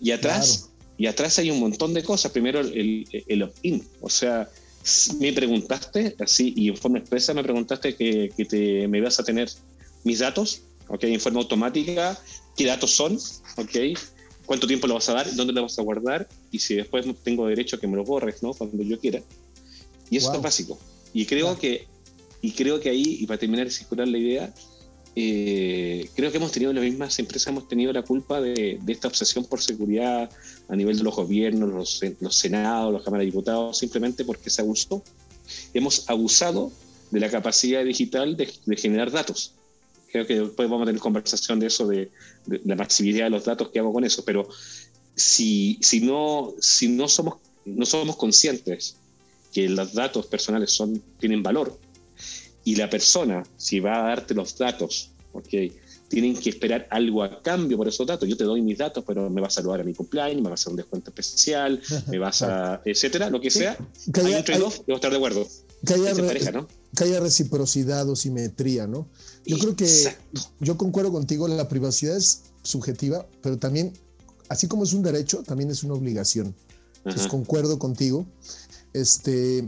Y 0.00 0.10
atrás, 0.10 0.70
y 0.98 1.06
atrás 1.06 1.38
hay 1.38 1.50
un 1.50 1.60
montón 1.60 1.94
de 1.94 2.02
cosas. 2.02 2.32
Primero, 2.32 2.60
el, 2.60 3.06
el 3.10 3.42
opt-in. 3.42 3.82
O 4.00 4.08
sea, 4.08 4.48
me 5.18 5.32
preguntaste, 5.32 6.14
así, 6.20 6.52
y 6.56 6.68
en 6.68 6.76
forma 6.76 6.98
expresa 6.98 7.34
me 7.34 7.42
preguntaste 7.42 7.96
que, 7.96 8.30
que 8.36 8.44
te, 8.44 8.88
me 8.88 9.00
vas 9.00 9.18
a 9.18 9.24
tener 9.24 9.50
mis 10.04 10.20
datos, 10.20 10.62
¿ok? 10.88 11.04
En 11.04 11.20
forma 11.20 11.40
automática, 11.40 12.18
qué 12.56 12.66
datos 12.66 12.92
son, 12.92 13.18
¿ok? 13.56 13.98
Cuánto 14.46 14.66
tiempo 14.66 14.86
lo 14.86 14.94
vas 14.94 15.08
a 15.08 15.14
dar, 15.14 15.34
dónde 15.34 15.52
lo 15.52 15.62
vas 15.62 15.78
a 15.78 15.82
guardar, 15.82 16.28
y 16.50 16.58
si 16.58 16.74
después 16.74 17.04
tengo 17.22 17.46
derecho 17.46 17.76
a 17.76 17.80
que 17.80 17.86
me 17.86 17.96
lo 17.96 18.04
borres, 18.04 18.42
¿no? 18.42 18.52
Cuando 18.54 18.82
yo 18.82 18.98
quiera. 18.98 19.20
Y 20.08 20.16
eso 20.16 20.32
es 20.32 20.40
básico. 20.40 20.78
Y 21.12 21.26
creo 21.26 21.58
que, 21.58 21.86
y 22.40 22.52
creo 22.52 22.80
que 22.80 22.90
ahí, 22.90 23.18
y 23.20 23.26
para 23.26 23.38
terminar 23.38 23.66
de 23.66 23.72
circular 23.72 24.06
la 24.06 24.18
idea, 24.18 24.54
eh, 25.18 26.10
creo 26.14 26.30
que 26.30 26.36
hemos 26.36 26.52
tenido 26.52 26.72
las 26.74 26.84
mismas 26.84 27.18
empresas, 27.18 27.48
hemos 27.48 27.66
tenido 27.68 27.92
la 27.92 28.02
culpa 28.02 28.40
de, 28.40 28.78
esta 28.86 29.08
obsesión 29.08 29.46
por 29.46 29.62
seguridad 29.62 30.30
a 30.68 30.76
nivel 30.76 30.98
de 30.98 31.04
los 31.04 31.16
gobiernos, 31.16 31.70
los, 31.70 32.00
los 32.20 32.36
senados, 32.36 32.92
las 32.92 33.02
cámaras 33.02 33.22
de 33.22 33.26
diputados, 33.26 33.78
simplemente 33.78 34.24
porque 34.24 34.50
se 34.50 34.62
abusó. 34.62 35.02
Hemos 35.72 36.08
abusado 36.08 36.70
de 37.10 37.20
la 37.20 37.30
capacidad 37.30 37.84
digital 37.84 38.36
de, 38.36 38.46
generar 38.76 39.10
datos. 39.10 39.54
Creo 40.10 40.26
que 40.26 40.40
después 40.40 40.68
vamos 40.68 40.84
a 40.84 40.86
tener 40.86 41.00
conversación 41.00 41.60
de 41.60 41.66
eso, 41.66 41.86
de, 41.86 42.10
la 42.64 42.76
masividad 42.76 43.24
de 43.24 43.30
los 43.30 43.44
datos 43.44 43.70
que 43.70 43.78
hago 43.78 43.92
con 43.92 44.04
eso, 44.04 44.24
pero 44.24 44.48
si, 45.14 45.78
si, 45.82 46.00
no, 46.00 46.54
si 46.60 46.88
no, 46.88 47.08
somos, 47.08 47.36
no 47.64 47.84
somos 47.84 48.16
conscientes 48.16 48.96
que 49.52 49.68
los 49.68 49.94
datos 49.94 50.26
personales 50.26 50.70
son, 50.70 51.02
tienen 51.18 51.42
valor, 51.42 51.78
y 52.64 52.76
la 52.76 52.90
persona, 52.90 53.44
si 53.56 53.80
va 53.80 54.04
a 54.04 54.08
darte 54.08 54.34
los 54.34 54.58
datos, 54.58 55.10
porque 55.32 55.72
tienen 56.08 56.36
que 56.36 56.50
esperar 56.50 56.86
algo 56.90 57.22
a 57.22 57.42
cambio 57.42 57.76
por 57.76 57.88
esos 57.88 58.06
datos. 58.06 58.28
Yo 58.28 58.36
te 58.36 58.44
doy 58.44 58.62
mis 58.62 58.78
datos, 58.78 59.04
pero 59.06 59.28
me 59.30 59.40
vas 59.40 59.54
a 59.54 59.60
saludar 59.60 59.80
a 59.80 59.84
mi 59.84 59.94
cumpleaños, 59.94 60.42
me 60.42 60.50
vas 60.50 60.60
a 60.60 60.62
hacer 60.62 60.70
un 60.72 60.76
descuento 60.76 61.10
especial, 61.10 61.80
me 62.08 62.18
vas 62.18 62.42
a, 62.42 62.80
etcétera, 62.84 63.30
lo 63.30 63.40
que 63.40 63.50
sea. 63.50 63.76
Que 64.12 64.20
haya, 64.20 64.28
hay 64.28 64.34
un 64.34 64.44
trade-off, 64.44 64.80
debo 64.86 64.96
estar 64.96 65.10
de 65.10 65.16
acuerdo. 65.16 65.46
Que 65.86 65.94
haya, 65.94 66.14
reciprocidad 67.04 68.08
o 68.08 68.16
simetría, 68.16 68.86
¿no? 68.86 69.08
Yo 69.44 69.58
creo 69.58 69.76
que 69.76 69.88
yo 70.60 70.76
concuerdo 70.76 71.12
contigo, 71.12 71.46
la 71.48 71.68
privacidad 71.68 72.16
es 72.16 72.42
subjetiva, 72.62 73.26
pero 73.42 73.58
también, 73.58 73.92
así 74.48 74.66
como 74.66 74.84
es 74.84 74.92
un 74.92 75.02
derecho, 75.02 75.42
también 75.42 75.70
es 75.70 75.84
una 75.84 75.94
obligación. 75.94 76.54
Entonces 77.04 77.28
concuerdo 77.28 77.78
contigo. 77.78 78.26
Este, 78.92 79.66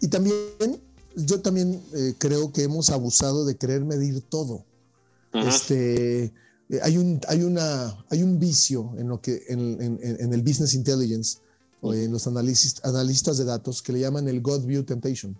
y 0.00 0.08
también 0.08 0.80
yo 1.16 1.40
también 1.40 1.80
eh, 1.92 2.14
creo 2.18 2.52
que 2.52 2.62
hemos 2.62 2.90
abusado 2.90 3.44
de 3.44 3.56
querer 3.56 3.84
medir 3.84 4.20
todo. 4.22 4.64
Este, 5.32 6.24
eh, 6.24 6.80
hay, 6.82 6.96
un, 6.96 7.20
hay, 7.28 7.42
una, 7.42 8.04
hay 8.10 8.22
un 8.22 8.38
vicio 8.38 8.92
en, 8.98 9.08
lo 9.08 9.20
que, 9.20 9.42
en, 9.48 10.32
el 10.32 10.42
business 10.42 10.74
intelligence 10.74 11.38
o 11.80 11.92
en 11.94 12.12
los 12.12 12.26
análisis, 12.26 12.76
analistas 12.84 13.38
de 13.38 13.44
datos 13.44 13.82
que 13.82 13.92
le 13.92 14.00
llaman 14.00 14.28
el 14.28 14.40
God 14.40 14.64
View 14.64 14.84
Temptation, 14.84 15.36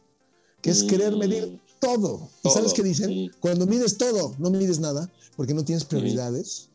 que 0.64 0.70
es 0.70 0.82
querer 0.82 1.14
mm. 1.14 1.18
medir 1.18 1.60
todo. 1.78 2.26
¿Y 2.42 2.48
sabes 2.48 2.72
qué 2.72 2.82
dicen? 2.82 3.30
Cuando 3.38 3.66
mides 3.66 3.98
todo, 3.98 4.34
no 4.38 4.50
mides 4.50 4.80
nada 4.80 5.12
porque 5.36 5.52
no 5.52 5.62
tienes 5.62 5.84
prioridades. 5.84 6.70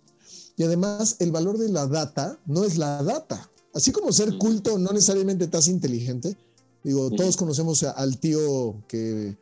Y 0.55 0.63
además, 0.63 1.15
el 1.17 1.31
valor 1.31 1.57
de 1.57 1.69
la 1.69 1.87
data 1.87 2.37
no 2.45 2.65
es 2.65 2.77
la 2.77 3.01
data. 3.01 3.49
Así 3.73 3.91
como 3.91 4.13
ser 4.13 4.37
culto 4.37 4.77
no 4.77 4.91
necesariamente 4.91 5.45
estás 5.45 5.67
inteligente, 5.67 6.37
Digo, 6.83 7.09
todos 7.11 7.35
conocemos 7.35 7.83
al 7.83 8.19
tío 8.19 8.81
que 8.87 9.35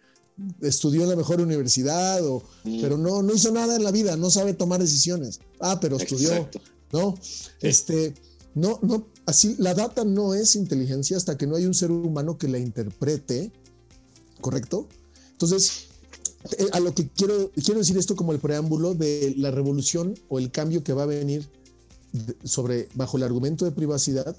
estudió 0.61 1.03
en 1.03 1.09
la 1.09 1.15
mejor 1.15 1.39
universidad, 1.41 2.25
o, 2.25 2.43
pero 2.81 2.97
no, 2.97 3.21
no 3.21 3.33
hizo 3.33 3.51
nada 3.51 3.75
en 3.75 3.83
la 3.83 3.91
vida, 3.91 4.17
no 4.17 4.29
sabe 4.29 4.53
tomar 4.53 4.79
decisiones. 4.79 5.39
Ah, 5.59 5.79
pero 5.79 5.97
estudió, 5.97 6.49
¿no? 6.91 7.15
Este, 7.61 8.13
no, 8.55 8.79
no, 8.81 9.07
así, 9.25 9.55
la 9.59 9.75
data 9.75 10.03
no 10.03 10.33
es 10.33 10.55
inteligencia 10.55 11.17
hasta 11.17 11.37
que 11.37 11.45
no 11.45 11.55
hay 11.55 11.65
un 11.65 11.75
ser 11.75 11.91
humano 11.91 12.37
que 12.37 12.47
la 12.47 12.57
interprete, 12.57 13.51
¿correcto? 14.41 14.87
Entonces, 15.31 15.87
eh, 16.57 16.67
a 16.71 16.79
lo 16.79 16.93
que 16.93 17.07
quiero, 17.09 17.51
quiero 17.51 17.79
decir 17.79 17.97
esto 17.97 18.15
como 18.15 18.31
el 18.31 18.39
preámbulo 18.39 18.93
de 18.93 19.33
la 19.37 19.51
revolución 19.51 20.15
o 20.29 20.39
el 20.39 20.51
cambio 20.51 20.83
que 20.83 20.93
va 20.93 21.03
a 21.03 21.07
venir 21.07 21.49
sobre, 22.43 22.89
bajo 22.95 23.17
el 23.17 23.23
argumento 23.23 23.65
de 23.65 23.71
privacidad 23.71 24.35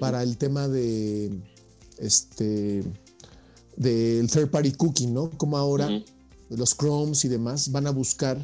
para 0.00 0.22
el 0.22 0.36
tema 0.36 0.68
de 0.68 1.30
este, 1.98 2.82
del 3.76 4.30
third 4.30 4.50
party 4.50 4.72
cooking, 4.72 5.14
¿no? 5.14 5.30
Como 5.30 5.56
ahora 5.56 5.88
los 6.50 6.76
Chromes 6.76 7.24
y 7.24 7.28
demás 7.28 7.70
van 7.72 7.86
a 7.86 7.90
buscar 7.90 8.38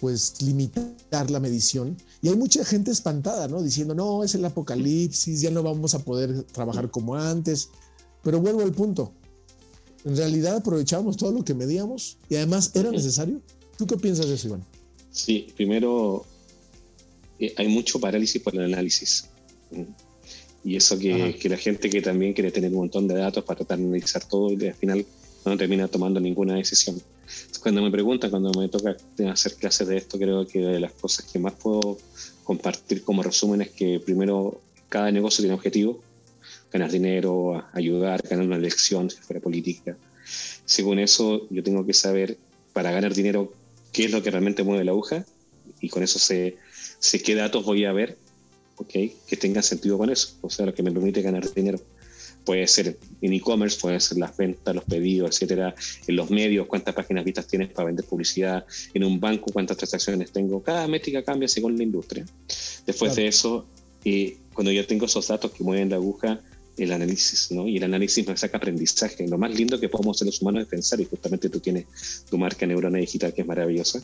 pues 0.00 0.40
limitar 0.40 1.30
la 1.30 1.40
medición. 1.40 1.96
Y 2.22 2.28
hay 2.28 2.36
mucha 2.36 2.64
gente 2.64 2.90
espantada, 2.90 3.48
¿no? 3.48 3.62
Diciendo, 3.62 3.94
no, 3.94 4.24
es 4.24 4.34
el 4.34 4.44
apocalipsis, 4.44 5.42
ya 5.42 5.50
no 5.50 5.62
vamos 5.62 5.94
a 5.94 5.98
poder 5.98 6.42
trabajar 6.44 6.90
como 6.90 7.16
antes. 7.16 7.68
Pero 8.22 8.40
vuelvo 8.40 8.62
al 8.62 8.72
punto. 8.72 9.12
En 10.04 10.16
realidad 10.16 10.56
aprovechamos 10.56 11.16
todo 11.16 11.32
lo 11.32 11.44
que 11.44 11.54
medíamos 11.54 12.16
y 12.28 12.36
además 12.36 12.70
era 12.74 12.90
necesario. 12.90 13.40
¿Tú 13.76 13.86
qué 13.86 13.96
piensas 13.96 14.28
de 14.28 14.34
eso, 14.34 14.48
Iván? 14.48 14.64
Sí, 15.10 15.48
primero, 15.56 16.24
eh, 17.38 17.54
hay 17.56 17.68
mucho 17.68 18.00
parálisis 18.00 18.40
por 18.40 18.54
el 18.54 18.62
análisis. 18.62 19.28
Y 20.64 20.76
eso 20.76 20.98
que, 20.98 21.36
que, 21.40 21.48
la 21.48 21.56
gente 21.56 21.88
que 21.88 22.02
también 22.02 22.32
quiere 22.32 22.50
tener 22.50 22.70
un 22.70 22.78
montón 22.78 23.08
de 23.08 23.14
datos 23.14 23.44
para 23.44 23.58
tratar 23.58 23.78
de 23.78 23.84
analizar 23.84 24.26
todo 24.26 24.52
y 24.52 24.66
al 24.66 24.74
final 24.74 25.06
no 25.44 25.56
termina 25.56 25.88
tomando 25.88 26.20
ninguna 26.20 26.54
decisión. 26.54 27.00
Cuando 27.62 27.82
me 27.82 27.90
preguntan, 27.90 28.30
cuando 28.30 28.52
me 28.58 28.68
toca 28.68 28.96
hacer 29.30 29.54
clases 29.54 29.86
de 29.88 29.96
esto, 29.96 30.18
creo 30.18 30.46
que 30.46 30.60
de 30.60 30.80
las 30.80 30.92
cosas 30.92 31.26
que 31.26 31.38
más 31.38 31.54
puedo 31.54 31.98
compartir 32.44 33.02
como 33.02 33.22
resumen 33.22 33.62
es 33.62 33.70
que 33.70 34.00
primero 34.00 34.60
cada 34.88 35.10
negocio 35.10 35.42
tiene 35.42 35.54
objetivo, 35.54 36.02
ganar 36.72 36.90
dinero, 36.90 37.64
ayudar, 37.72 38.22
ganar 38.28 38.46
una 38.46 38.56
elección, 38.56 39.10
si 39.10 39.18
fuera 39.18 39.40
política. 39.40 39.96
Según 40.64 40.98
eso, 40.98 41.46
yo 41.50 41.62
tengo 41.62 41.84
que 41.84 41.94
saber, 41.94 42.38
para 42.72 42.92
ganar 42.92 43.14
dinero, 43.14 43.52
qué 43.92 44.04
es 44.04 44.12
lo 44.12 44.22
que 44.22 44.30
realmente 44.30 44.62
mueve 44.62 44.84
la 44.84 44.92
aguja 44.92 45.24
y 45.80 45.88
con 45.88 46.02
eso 46.02 46.18
sé, 46.18 46.56
sé 46.98 47.22
qué 47.22 47.34
datos 47.34 47.64
voy 47.64 47.84
a 47.84 47.92
ver 47.92 48.16
okay, 48.80 49.14
que 49.26 49.36
tengan 49.36 49.62
sentido 49.62 49.98
con 49.98 50.10
eso, 50.10 50.36
o 50.40 50.50
sea, 50.50 50.66
lo 50.66 50.74
que 50.74 50.82
me 50.82 50.90
permite 50.90 51.22
ganar 51.22 51.52
dinero. 51.52 51.80
Puede 52.44 52.66
ser 52.66 52.96
en 53.20 53.32
e-commerce, 53.34 53.78
puede 53.78 54.00
ser 54.00 54.16
las 54.16 54.34
ventas, 54.36 54.74
los 54.74 54.84
pedidos, 54.84 55.30
etcétera, 55.30 55.74
en 56.06 56.16
los 56.16 56.30
medios, 56.30 56.66
cuántas 56.66 56.94
páginas 56.94 57.24
vistas 57.24 57.46
tienes 57.46 57.68
para 57.68 57.86
vender 57.86 58.06
publicidad, 58.06 58.64
en 58.94 59.04
un 59.04 59.20
banco, 59.20 59.52
cuántas 59.52 59.76
transacciones 59.76 60.32
tengo. 60.32 60.62
Cada 60.62 60.88
métrica 60.88 61.22
cambia 61.22 61.48
según 61.48 61.76
la 61.76 61.82
industria. 61.82 62.24
Después 62.86 63.14
de 63.14 63.26
eso, 63.26 63.66
eh, 64.04 64.38
cuando 64.54 64.72
yo 64.72 64.86
tengo 64.86 65.04
esos 65.04 65.28
datos 65.28 65.52
que 65.52 65.62
mueven 65.62 65.90
la 65.90 65.96
aguja, 65.96 66.40
el 66.84 66.92
análisis, 66.92 67.50
¿no? 67.50 67.68
Y 67.68 67.76
el 67.76 67.84
análisis 67.84 68.26
me 68.26 68.36
saca 68.36 68.56
aprendizaje. 68.58 69.26
Lo 69.28 69.38
más 69.38 69.54
lindo 69.54 69.78
que 69.78 69.88
podemos 69.88 70.16
hacer 70.16 70.26
los 70.26 70.40
humanos 70.42 70.62
es 70.62 70.68
pensar, 70.68 71.00
y 71.00 71.04
justamente 71.04 71.48
tú 71.48 71.60
tienes 71.60 71.86
tu 72.28 72.38
marca 72.38 72.66
Neurona 72.66 72.98
Digital, 72.98 73.32
que 73.34 73.42
es 73.42 73.46
maravillosa, 73.46 74.02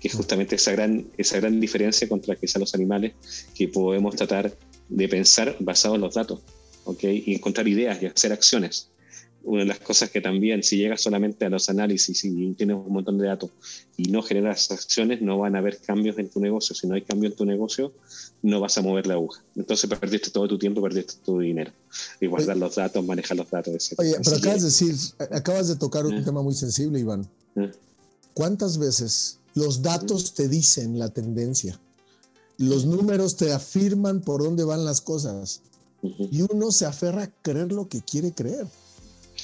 que 0.00 0.08
es 0.08 0.14
justamente 0.14 0.56
esa 0.56 0.72
gran, 0.72 1.06
esa 1.16 1.36
gran 1.38 1.60
diferencia 1.60 2.08
contra 2.08 2.36
quizá 2.36 2.58
los 2.58 2.74
animales, 2.74 3.12
que 3.54 3.68
podemos 3.68 4.16
tratar 4.16 4.52
de 4.88 5.08
pensar 5.08 5.56
basado 5.60 5.96
en 5.96 6.00
los 6.02 6.14
datos, 6.14 6.40
¿ok? 6.84 7.04
Y 7.04 7.34
encontrar 7.34 7.66
ideas 7.68 8.02
y 8.02 8.06
hacer 8.06 8.32
acciones 8.32 8.88
una 9.46 9.60
de 9.60 9.66
las 9.66 9.78
cosas 9.78 10.10
que 10.10 10.20
también, 10.20 10.62
si 10.64 10.76
llegas 10.76 11.00
solamente 11.00 11.44
a 11.44 11.48
los 11.48 11.68
análisis 11.68 12.24
y 12.24 12.52
tienes 12.54 12.76
un 12.76 12.92
montón 12.92 13.16
de 13.16 13.28
datos 13.28 13.50
y 13.96 14.10
no 14.10 14.20
generas 14.20 14.70
acciones, 14.72 15.22
no 15.22 15.38
van 15.38 15.54
a 15.54 15.60
haber 15.60 15.78
cambios 15.78 16.18
en 16.18 16.28
tu 16.28 16.40
negocio. 16.40 16.74
Si 16.74 16.86
no 16.88 16.96
hay 16.96 17.02
cambio 17.02 17.30
en 17.30 17.36
tu 17.36 17.44
negocio, 17.44 17.92
no 18.42 18.60
vas 18.60 18.76
a 18.76 18.82
mover 18.82 19.06
la 19.06 19.14
aguja. 19.14 19.42
Entonces 19.54 19.88
perdiste 19.88 20.30
todo 20.30 20.48
tu 20.48 20.58
tiempo, 20.58 20.82
perdiste 20.82 21.14
tu 21.24 21.38
dinero. 21.38 21.70
Y 22.20 22.26
guardar 22.26 22.56
los 22.56 22.74
datos, 22.74 23.04
manejar 23.06 23.36
los 23.36 23.48
datos, 23.48 23.72
etc. 23.72 24.00
Oye, 24.00 24.16
pero 24.22 24.36
acabas 24.36 24.62
de 24.62 24.66
decir, 24.66 24.94
acabas 25.30 25.68
de 25.68 25.76
tocar 25.76 26.04
un 26.06 26.14
eh. 26.14 26.22
tema 26.24 26.42
muy 26.42 26.54
sensible, 26.54 26.98
Iván. 26.98 27.28
Eh. 27.54 27.70
¿Cuántas 28.34 28.78
veces 28.78 29.38
los 29.54 29.80
datos 29.80 30.34
te 30.34 30.48
dicen 30.48 30.98
la 30.98 31.08
tendencia? 31.08 31.78
Los 32.58 32.84
números 32.84 33.36
te 33.36 33.52
afirman 33.52 34.22
por 34.22 34.42
dónde 34.42 34.64
van 34.64 34.84
las 34.84 35.00
cosas. 35.00 35.60
Y 36.02 36.42
uno 36.42 36.70
se 36.72 36.84
aferra 36.84 37.24
a 37.24 37.30
creer 37.42 37.72
lo 37.72 37.88
que 37.88 38.00
quiere 38.00 38.32
creer. 38.32 38.66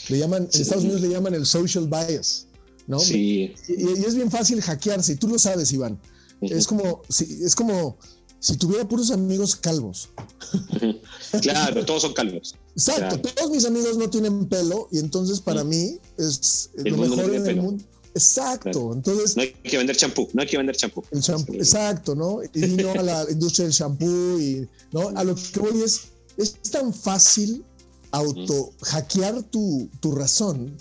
Le 0.08 0.18
llaman, 0.18 0.48
en 0.52 0.60
Estados 0.60 0.84
Unidos 0.84 1.00
le 1.00 1.08
llaman 1.08 1.34
el 1.34 1.46
social 1.46 1.88
bias, 1.88 2.46
¿no? 2.86 2.98
Sí. 2.98 3.54
Y, 3.68 4.04
es 4.04 4.14
bien 4.14 4.30
fácil 4.30 4.60
hackearse, 4.60 5.12
y 5.12 5.16
tú 5.16 5.28
lo 5.28 5.38
sabes, 5.38 5.72
Iván. 5.72 6.00
Es 6.40 6.66
como, 6.66 7.02
si, 7.08 7.44
es 7.44 7.54
como 7.54 7.96
si 8.40 8.56
tuviera 8.56 8.86
puros 8.86 9.12
amigos 9.12 9.54
calvos. 9.54 10.08
claro, 11.42 11.84
todos 11.86 12.02
son 12.02 12.12
calvos. 12.14 12.56
Exacto, 12.74 13.20
todos 13.20 13.50
mis 13.50 13.64
amigos 13.64 13.96
no 13.96 14.10
tienen 14.10 14.46
pelo, 14.46 14.88
y 14.90 14.98
entonces 14.98 15.40
para 15.40 15.62
mí 15.62 15.98
es 16.18 16.70
lo 16.74 16.96
mejor 16.96 17.34
en 17.34 17.46
el 17.46 17.56
mundo. 17.56 17.84
Exacto, 18.14 18.92
entonces... 18.92 19.36
No 19.36 19.42
hay 19.42 19.52
que 19.52 19.78
vender 19.78 19.96
champú, 19.96 20.28
no 20.34 20.42
hay 20.42 20.48
que 20.48 20.56
vender 20.58 20.76
champú. 20.76 21.02
El 21.12 21.22
champú, 21.22 21.54
exacto, 21.54 22.14
¿no? 22.14 22.40
Y 22.42 22.66
vino 22.66 22.90
a 22.90 23.02
la 23.02 23.26
industria 23.30 23.66
del 23.66 23.74
champú 23.74 24.38
y, 24.38 24.68
¿no? 24.92 25.08
A 25.14 25.24
lo 25.24 25.34
que 25.34 25.60
voy 25.60 25.82
es, 25.82 26.08
es 26.36 26.54
tan 26.70 26.92
fácil 26.92 27.64
auto 28.12 28.72
hackear 28.82 29.42
tu, 29.42 29.88
tu 30.00 30.12
razón. 30.12 30.76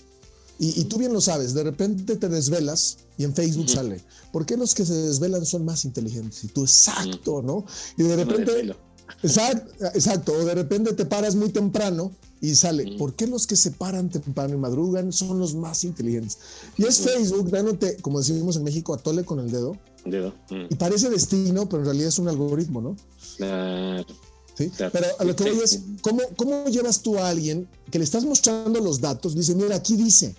Y, 0.63 0.84
tú 0.84 1.00
bien 1.00 1.12
lo 1.12 1.22
sabes, 1.22 1.56
de 1.56 1.63
repente 1.63 2.15
te 2.17 2.30
desvelas 2.30 2.98
y 3.17 3.24
en 3.24 3.34
Facebook 3.34 3.67
sale. 3.67 4.00
¿Por 4.32 4.46
qué 4.46 4.58
los 4.58 4.76
que 4.76 4.86
se 4.86 4.94
desvelan 4.94 5.44
son 5.44 5.65
más 5.65 5.86
inteligentes? 5.86 6.44
Y 6.44 6.50
tú, 6.50 6.62
exacto, 6.62 7.41
¿no? 7.41 7.65
Y 7.98 8.04
de 8.04 8.15
repente... 8.15 8.76
Exacto, 9.24 9.86
exacto, 9.96 10.34
o 10.34 10.46
de 10.46 10.54
repente 10.54 10.94
te 10.94 11.06
paras 11.06 11.36
muy 11.36 11.50
temprano 11.50 12.12
y 12.41 12.56
sale, 12.56 12.98
¿por 12.98 13.13
qué 13.15 13.28
los 13.28 13.46
que 13.46 13.56
se 13.56 13.72
paran 13.72 14.10
temprano 14.10 14.56
y 14.56 14.58
madrugan 14.58 15.12
son 15.12 15.39
los 15.39 15.54
más 15.54 15.84
inteligentes? 15.84 16.38
Y 16.78 16.86
es 16.86 17.00
Facebook 17.00 17.50
dándote, 17.50 17.98
como 17.98 18.20
decimos 18.20 18.56
en 18.56 18.63
México, 18.63 18.94
atole 18.94 19.24
con 19.24 19.39
el 19.39 19.52
dedo. 19.52 19.78
dedo. 20.06 20.34
Y 20.50 20.76
parece 20.76 21.10
destino, 21.10 21.67
pero 21.67 21.80
en 21.80 21.86
realidad 21.86 22.10
es 22.10 22.20
un 22.20 22.28
algoritmo, 22.28 22.82
¿no? 22.82 22.96
Claro. 23.38 24.06
Pero 24.58 25.06
a 25.20 25.24
lo 25.24 25.36
que 25.36 25.52
voy 25.52 25.64
es, 25.64 25.82
¿cómo, 26.02 26.22
¿cómo 26.36 26.66
llevas 26.66 27.02
tú 27.02 27.18
a 27.18 27.30
alguien 27.30 27.68
que 27.90 27.98
le 27.98 28.04
estás 28.04 28.26
mostrando 28.26 28.80
los 28.80 29.02
datos? 29.02 29.36
Dice, 29.36 29.56
mira, 29.56 29.76
aquí 29.76 29.96
dice, 29.96 30.36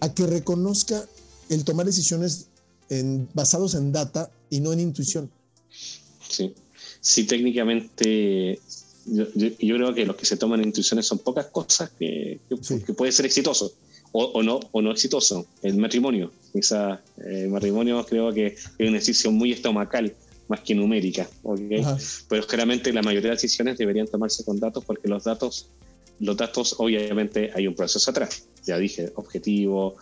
a 0.00 0.12
que 0.12 0.26
reconozca 0.26 1.04
el 1.48 1.64
tomar 1.64 1.86
decisiones 1.86 2.48
en, 2.88 3.28
basados 3.34 3.74
en 3.74 3.92
data 3.92 4.30
y 4.48 4.60
no 4.60 4.72
en 4.72 4.80
intuición. 4.80 5.30
Sí, 6.28 6.54
sí 7.00 7.24
técnicamente 7.24 8.60
yo, 9.06 9.26
creo 9.76 9.94
que 9.94 10.04
los 10.04 10.16
que 10.16 10.26
se 10.26 10.36
toman 10.36 10.62
intuiciones 10.62 11.06
son 11.06 11.18
pocas 11.18 11.46
cosas 11.46 11.90
que, 11.98 12.40
que, 12.48 12.92
puede 12.92 13.12
ser 13.12 13.26
exitoso 13.26 13.72
o, 14.12 14.24
o, 14.24 14.42
no, 14.42 14.60
o 14.72 14.82
no 14.82 14.92
exitoso. 14.92 15.46
El 15.62 15.76
matrimonio, 15.76 16.32
quizá 16.52 17.00
el 17.24 17.48
matrimonio 17.48 18.04
creo 18.04 18.32
que 18.32 18.48
es 18.48 18.66
un 18.78 18.88
ejercicio 18.88 19.30
muy 19.30 19.52
estomacal 19.52 20.14
más 20.50 20.60
que 20.60 20.74
numérica. 20.74 21.28
¿okay? 21.44 21.82
Pero 22.28 22.46
claramente 22.46 22.92
la 22.92 23.02
mayoría 23.02 23.28
de 23.28 23.34
las 23.34 23.42
decisiones 23.42 23.78
deberían 23.78 24.08
tomarse 24.08 24.44
con 24.44 24.58
datos 24.58 24.84
porque 24.84 25.06
los 25.08 25.22
datos, 25.24 25.68
los 26.18 26.36
datos 26.36 26.74
obviamente 26.78 27.52
hay 27.54 27.68
un 27.68 27.74
proceso 27.74 28.10
atrás. 28.10 28.44
Ya 28.66 28.76
dije, 28.76 29.12
objetivo, 29.14 29.94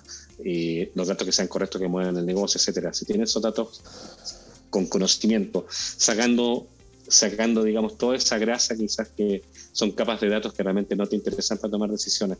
eh, 0.43 0.91
los 0.95 1.07
datos 1.07 1.27
que 1.27 1.33
sean 1.33 1.49
correctos 1.49 1.81
que 1.81 1.87
muevan 1.87 2.17
el 2.17 2.25
negocio, 2.25 2.59
etcétera. 2.59 2.95
Si 2.95 3.05
tienes 3.05 3.29
esos 3.29 3.43
datos 3.43 3.83
con 4.71 4.87
conocimiento, 4.87 5.67
sacando, 5.69 6.67
sacando, 7.07 7.63
digamos, 7.63 7.99
toda 7.99 8.17
esa 8.17 8.39
grasa 8.39 8.75
quizás 8.75 9.09
que 9.09 9.43
son 9.73 9.93
capas 9.93 10.21
de 10.23 10.31
datos 10.31 10.55
que 10.55 10.63
realmente 10.63 10.97
no 10.97 11.07
te 11.07 11.15
interesan 11.15 11.59
para 11.59 11.71
tomar 11.71 11.91
decisiones, 11.91 12.39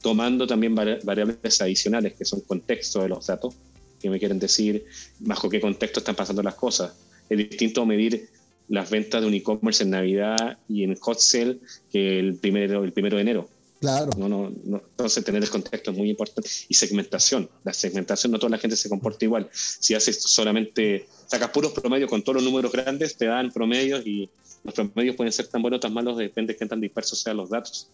tomando 0.00 0.46
también 0.46 0.74
variables 0.74 1.60
adicionales 1.60 2.14
que 2.14 2.24
son 2.24 2.40
contexto 2.40 3.02
de 3.02 3.08
los 3.10 3.26
datos, 3.26 3.54
que 4.00 4.08
me 4.10 4.18
quieren 4.18 4.38
decir 4.38 4.86
bajo 5.18 5.48
qué 5.48 5.60
contexto 5.60 6.00
están 6.00 6.14
pasando 6.14 6.42
las 6.42 6.54
cosas, 6.54 6.92
es 7.28 7.38
distinto 7.38 7.84
medir 7.86 8.28
las 8.68 8.90
ventas 8.90 9.20
de 9.20 9.28
un 9.28 9.34
e-commerce 9.34 9.82
en 9.82 9.90
Navidad 9.90 10.58
y 10.68 10.84
en 10.84 10.96
hot 10.96 11.18
sale 11.18 11.58
que 11.90 12.18
el 12.18 12.36
primero, 12.36 12.84
el 12.84 12.92
primero 12.92 13.16
de 13.16 13.22
enero. 13.22 13.48
Claro. 13.80 14.10
No, 14.16 14.28
no, 14.28 14.50
no, 14.64 14.78
Entonces, 14.78 15.22
tener 15.24 15.42
el 15.42 15.50
contexto 15.50 15.90
es 15.90 15.96
muy 15.96 16.08
importante. 16.08 16.48
Y 16.68 16.74
segmentación. 16.74 17.50
La 17.64 17.74
segmentación, 17.74 18.32
no 18.32 18.38
toda 18.38 18.50
la 18.50 18.58
gente 18.58 18.76
se 18.76 18.88
comporta 18.88 19.26
igual. 19.26 19.50
Si 19.52 19.94
haces 19.94 20.22
solamente, 20.22 21.06
sacas 21.26 21.50
puros 21.50 21.72
promedios 21.72 22.08
con 22.08 22.22
todos 22.22 22.36
los 22.36 22.44
números 22.44 22.72
grandes, 22.72 23.16
te 23.16 23.26
dan 23.26 23.52
promedios 23.52 24.06
y 24.06 24.30
los 24.62 24.74
promedios 24.74 25.16
pueden 25.16 25.32
ser 25.32 25.48
tan 25.48 25.60
buenos 25.60 25.78
o 25.78 25.80
tan 25.80 25.92
malos, 25.92 26.16
depende 26.16 26.54
de 26.54 26.58
qué 26.58 26.66
tan 26.66 26.80
dispersos 26.80 27.18
sean 27.20 27.36
los 27.36 27.50
datos. 27.50 27.88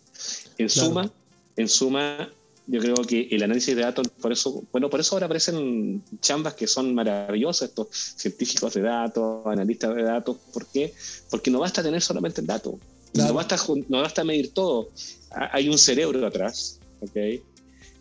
En 0.59 0.71
suma, 0.71 1.13
en 1.57 1.69
suma, 1.69 2.31
yo 2.71 2.81
creo 2.81 2.95
que 2.95 3.27
el 3.33 3.43
análisis 3.43 3.75
de 3.75 3.83
datos, 3.83 4.07
por 4.09 4.31
eso, 4.31 4.63
bueno, 4.71 4.89
por 4.89 5.01
eso 5.01 5.17
ahora 5.17 5.27
aparecen 5.27 6.05
chambas 6.21 6.55
que 6.55 6.69
son 6.69 6.95
maravillosas, 6.95 7.71
estos 7.71 7.89
científicos 7.91 8.75
de 8.75 8.83
datos, 8.83 9.45
analistas 9.45 9.97
de 9.97 10.05
datos. 10.05 10.37
¿Por 10.53 10.67
qué? 10.67 10.95
Porque 11.31 11.51
no 11.51 11.59
basta 11.59 11.83
tener 11.83 12.01
solamente 12.01 12.41
el 12.41 12.47
dato, 12.47 12.79
no, 13.15 13.35
basta, 13.35 13.57
no 13.89 14.01
basta 14.01 14.23
medir 14.23 14.55
todo. 14.55 14.91
Hay 15.31 15.69
un 15.69 15.79
cerebro 15.79 16.25
atrás, 16.25 16.79
¿ok? 17.01 17.17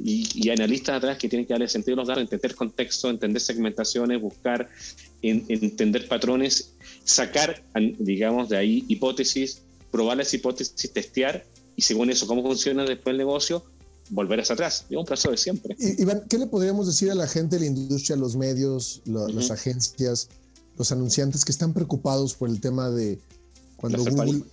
Y, 0.02 0.30
y, 0.36 0.50
analistas 0.52 0.98
atrás 0.98 1.18
que 1.18 1.28
tienen 1.28 1.48
que 1.48 1.54
darle 1.54 1.68
sentido 1.68 1.96
a 1.96 1.98
los 1.98 2.08
datos, 2.08 2.22
entender 2.22 2.54
contexto, 2.54 3.10
entender 3.10 3.42
segmentaciones, 3.42 4.22
buscar, 4.22 4.70
entender 5.24 6.08
patrones, 6.08 6.76
sacar, 7.04 7.64
digamos, 7.98 8.50
de 8.50 8.58
ahí 8.58 8.86
hipótesis, 8.88 9.64
probar 9.92 10.18
las 10.18 10.32
hipótesis, 10.32 10.94
testear, 10.94 11.44
y 11.76 11.82
según 11.82 12.12
eso, 12.12 12.28
cómo 12.28 12.44
funciona 12.44 12.86
después 12.86 13.14
el 13.14 13.18
negocio, 13.18 13.66
volver 14.10 14.40
hacia 14.40 14.54
atrás. 14.54 14.86
Es 14.90 14.98
un 14.98 15.06
proceso 15.06 15.32
de 15.32 15.38
siempre. 15.38 15.76
Iván, 15.80 16.24
¿qué 16.30 16.38
le 16.38 16.48
podríamos 16.48 16.88
decir 16.88 17.12
a 17.12 17.16
la 17.16 17.28
gente 17.28 17.60
la 17.60 17.66
industria, 17.66 18.16
los 18.16 18.36
medios, 18.36 19.02
las 19.06 19.52
agencias, 19.52 20.30
los 20.78 20.92
anunciantes 20.92 21.46
que 21.46 21.52
están 21.52 21.74
preocupados 21.74 22.34
por 22.34 22.50
el 22.50 22.60
tema 22.60 22.90
de 22.90 23.20
cuando 23.78 24.04
Google, 24.04 24.44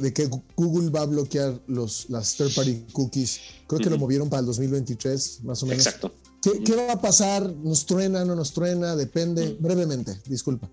de 0.00 0.12
que 0.12 0.30
Google 0.56 0.90
va 0.90 1.02
a 1.02 1.06
bloquear 1.06 1.60
los, 1.66 2.08
las 2.08 2.36
third 2.36 2.54
party 2.54 2.84
cookies? 2.92 3.40
Creo 3.66 3.80
que 3.80 3.90
lo 3.90 3.98
movieron 3.98 4.28
para 4.28 4.40
el 4.40 4.46
2023, 4.46 5.40
más 5.44 5.62
o 5.62 5.66
menos. 5.66 5.86
Exacto. 5.86 6.12
¿Qué, 6.42 6.76
va 6.76 6.92
a 6.92 7.00
pasar? 7.00 7.52
¿Nos 7.56 7.84
truena, 7.84 8.24
no 8.24 8.34
nos 8.34 8.52
truena? 8.52 8.94
Depende. 8.94 9.56
Brevemente, 9.58 10.16
disculpa. 10.26 10.68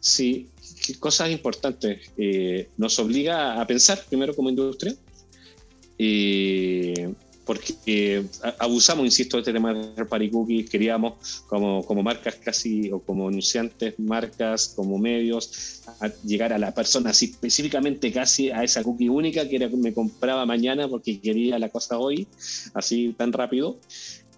Sí, 0.00 0.48
cosas 0.98 1.30
importantes. 1.30 2.10
Eh, 2.16 2.70
nos 2.76 2.98
obliga 2.98 3.60
a 3.60 3.66
pensar 3.66 4.02
primero 4.08 4.34
como 4.34 4.48
industria. 4.48 4.96
Eh, 5.98 7.14
porque 7.46 8.24
abusamos, 8.58 9.04
insisto, 9.04 9.36
de 9.36 9.42
este 9.42 9.52
tema 9.52 9.72
de 9.72 10.04
party 10.04 10.30
cookies, 10.30 10.68
queríamos 10.68 11.44
como, 11.46 11.86
como 11.86 12.02
marcas 12.02 12.34
casi, 12.34 12.90
o 12.90 12.98
como 12.98 13.28
anunciantes, 13.28 13.94
marcas, 14.00 14.72
como 14.74 14.98
medios, 14.98 15.80
llegar 16.24 16.52
a 16.52 16.58
la 16.58 16.74
persona 16.74 17.10
así 17.10 17.26
específicamente 17.26 18.12
casi 18.12 18.50
a 18.50 18.64
esa 18.64 18.82
cookie 18.82 19.08
única 19.08 19.48
que 19.48 19.56
era 19.56 19.68
me 19.68 19.94
compraba 19.94 20.44
mañana 20.44 20.88
porque 20.88 21.20
quería 21.20 21.56
la 21.60 21.68
cosa 21.68 21.98
hoy, 21.98 22.26
así 22.74 23.14
tan 23.16 23.32
rápido. 23.32 23.78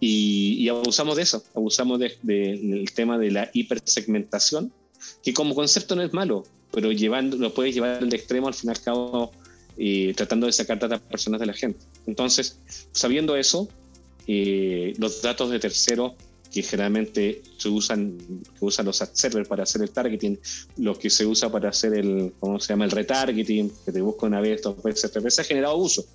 Y, 0.01 0.69
abusamos 0.69 1.17
de 1.17 1.23
eso, 1.23 1.43
abusamos 1.55 1.99
del 1.99 2.13
de, 2.23 2.85
tema 2.95 3.17
de 3.17 3.31
la 3.31 3.51
hipersegmentación, 3.55 4.71
que 5.23 5.33
como 5.33 5.55
concepto 5.55 5.97
no 5.97 6.03
es 6.03 6.13
malo, 6.13 6.45
pero 6.71 6.93
llevando, 6.93 7.39
lo 7.39 7.55
puedes 7.55 7.75
llevar 7.75 8.03
al 8.03 8.13
extremo 8.13 8.49
al 8.49 8.55
fin 8.55 8.69
y 8.69 8.73
al 8.73 8.81
cabo, 8.83 9.33
eh, 9.79 10.13
tratando 10.15 10.47
de 10.47 10.53
sacar 10.53 10.79
datos 10.79 11.01
personas 11.01 11.41
de 11.41 11.47
la 11.47 11.55
gente. 11.55 11.81
Entonces, 12.09 12.59
sabiendo 12.93 13.37
eso, 13.37 13.69
eh, 14.27 14.95
los 14.97 15.21
datos 15.21 15.51
de 15.51 15.61
terceros 15.61 16.15
que 16.51 16.63
generalmente 16.63 17.43
se 17.59 17.69
usan, 17.69 18.17
que 18.59 18.65
usan 18.65 18.87
los 18.87 19.03
ad 19.03 19.11
servers 19.13 19.47
para 19.47 19.65
hacer 19.65 19.83
el 19.83 19.91
targeting, 19.91 20.39
lo 20.79 20.99
que 20.99 21.11
se 21.11 21.27
usa 21.27 21.53
para 21.53 21.69
hacer 21.69 21.93
el, 21.93 22.33
¿cómo 22.41 22.59
se 22.59 22.73
llama? 22.73 22.87
El 22.87 22.93
retargeting, 22.93 23.71
que 23.85 23.93
te 23.93 24.01
busca 24.01 24.27
una 24.27 24.41
vez, 24.41 24.63
dos 24.63 24.83
veces, 24.83 25.11
tres 25.11 25.23
veces, 25.23 25.41
ha 25.41 25.45
generado 25.45 25.75
abuso. 25.75 26.07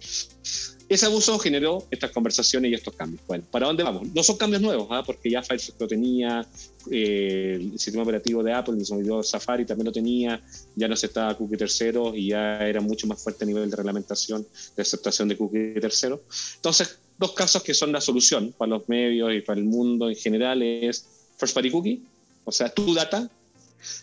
Ese 0.90 1.06
abuso 1.06 1.40
generó 1.40 1.86
estas 1.90 2.12
conversaciones 2.12 2.72
y 2.72 2.74
estos 2.76 2.94
cambios. 2.94 3.22
Bueno, 3.28 3.44
¿para 3.50 3.68
dónde 3.68 3.84
vamos? 3.84 4.08
No 4.14 4.22
son 4.24 4.38
cambios 4.38 4.62
nuevos, 4.62 4.88
¿ah? 4.92 5.04
porque 5.06 5.30
ya 5.30 5.42
Firefox 5.42 5.80
lo 5.80 5.88
tenía, 5.88 6.46
eh, 6.92 7.58
el 7.60 7.80
sistema 7.80 8.04
operativo 8.04 8.44
de 8.44 8.54
Apple, 8.54 8.76
el 8.78 9.24
Safari 9.24 9.66
también 9.66 9.86
lo 9.86 9.92
tenía, 9.92 10.42
ya 10.76 10.88
no 10.88 10.96
se 10.96 11.08
estaba 11.08 11.38
cookie 11.38 11.58
tercero 11.58 12.14
y 12.16 12.30
ya 12.30 12.68
era 12.68 12.82
mucho 12.82 13.08
más 13.08 13.24
fuerte 13.24 13.46
a 13.46 13.48
nivel 13.48 13.70
de 13.70 13.76
reglamentación, 13.76 14.46
de 14.76 14.82
aceptación 14.82 15.28
de 15.28 15.38
cookie 15.38 15.80
tercero. 15.80 16.22
Entonces, 16.56 17.00
dos 17.18 17.34
casos 17.34 17.64
que 17.64 17.74
son 17.74 17.92
la 17.92 18.02
solución 18.02 18.54
para 18.58 18.70
los 18.72 18.90
medios 18.90 19.34
y 19.34 19.42
para 19.42 19.60
el 19.60 19.66
mundo 19.66 20.10
en 20.10 20.16
general 20.16 20.62
es 20.62 21.06
First 21.38 21.54
Party 21.54 21.72
Cookie, 21.72 22.04
o 22.44 22.52
sea, 22.52 22.70
tu 22.70 22.94
data, 22.94 23.30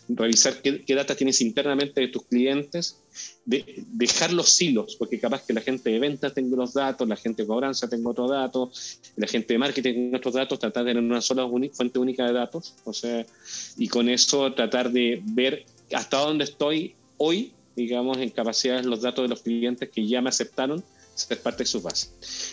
revisar 0.09 0.61
qué, 0.61 0.83
data 0.95 1.15
tienes 1.15 1.41
internamente 1.41 2.01
de 2.01 2.07
tus 2.07 2.23
clientes, 2.23 2.97
de, 3.45 3.83
dejar 3.87 4.33
los 4.33 4.49
silos, 4.49 4.95
porque 4.97 5.19
capaz 5.19 5.45
que 5.45 5.53
la 5.53 5.61
gente 5.61 5.89
de 5.89 5.99
ventas 5.99 6.33
tenga 6.33 6.55
los 6.55 6.73
datos, 6.73 7.07
la 7.07 7.15
gente 7.15 7.43
de 7.43 7.47
cobranza 7.47 7.89
tenga 7.89 8.09
otros 8.09 8.29
datos, 8.29 8.99
la 9.15 9.27
gente 9.27 9.53
de 9.53 9.57
marketing 9.59 9.93
tenga 9.93 10.17
otros 10.17 10.33
datos, 10.33 10.59
tratar 10.59 10.85
de 10.85 10.91
tener 10.91 11.03
una 11.03 11.21
sola 11.21 11.47
fuente 11.73 11.99
única 11.99 12.25
de 12.25 12.33
datos, 12.33 12.75
o 12.83 12.93
sea, 12.93 13.25
y 13.77 13.87
con 13.87 14.09
eso 14.09 14.53
tratar 14.53 14.91
de 14.91 15.21
ver 15.23 15.65
hasta 15.93 16.17
dónde 16.17 16.45
estoy 16.45 16.95
hoy, 17.17 17.51
digamos, 17.75 18.17
en 18.17 18.29
capacidades 18.29 18.85
los 18.85 19.01
datos 19.01 19.23
de 19.23 19.29
los 19.29 19.41
clientes 19.41 19.89
que 19.89 20.07
ya 20.07 20.21
me 20.21 20.29
aceptaron 20.29 20.83
ser 21.13 21.41
parte 21.41 21.63
de 21.63 21.67
su 21.67 21.81
base. 21.81 22.07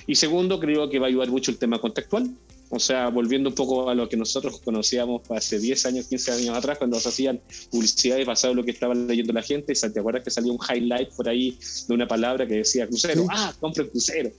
Y 0.07 0.15
segundo, 0.15 0.59
creo 0.61 0.91
que 0.91 0.99
va 0.99 1.07
a 1.07 1.09
ayudar 1.09 1.29
mucho 1.29 1.51
el 1.51 1.59
tema 1.59 1.81
contextual, 1.81 2.31
o 2.71 2.79
sea, 2.79 3.09
volviendo 3.09 3.49
un 3.49 3.55
poco 3.55 3.89
a 3.89 3.95
lo 3.95 4.09
que 4.09 4.17
nosotros 4.17 4.61
conocíamos 4.61 5.23
hace 5.31 5.59
10 5.59 5.87
años, 5.87 6.07
15 6.07 6.33
años 6.33 6.57
atrás, 6.57 6.79
cuando 6.79 7.01
se 7.01 7.09
hacían 7.09 7.41
publicidades 7.71 8.27
basado 8.27 8.53
en 8.53 8.59
lo 8.59 8.65
que 8.65 8.73
estaba 8.73 8.95
leyendo 8.95 9.33
la 9.33 9.43
gente, 9.43 9.73
¿te 9.73 10.01
acuerdas 10.01 10.25
que 10.25 10.31
salió 10.31 10.53
un 10.53 10.59
highlight 10.59 11.11
por 11.15 11.29
ahí 11.29 11.59
de 11.87 11.95
una 11.95 12.07
palabra 12.07 12.47
que 12.47 12.55
decía 12.55 12.87
crucero? 12.87 13.27
Ah, 13.31 13.55
compre 13.61 13.89
crucero. 13.89 14.31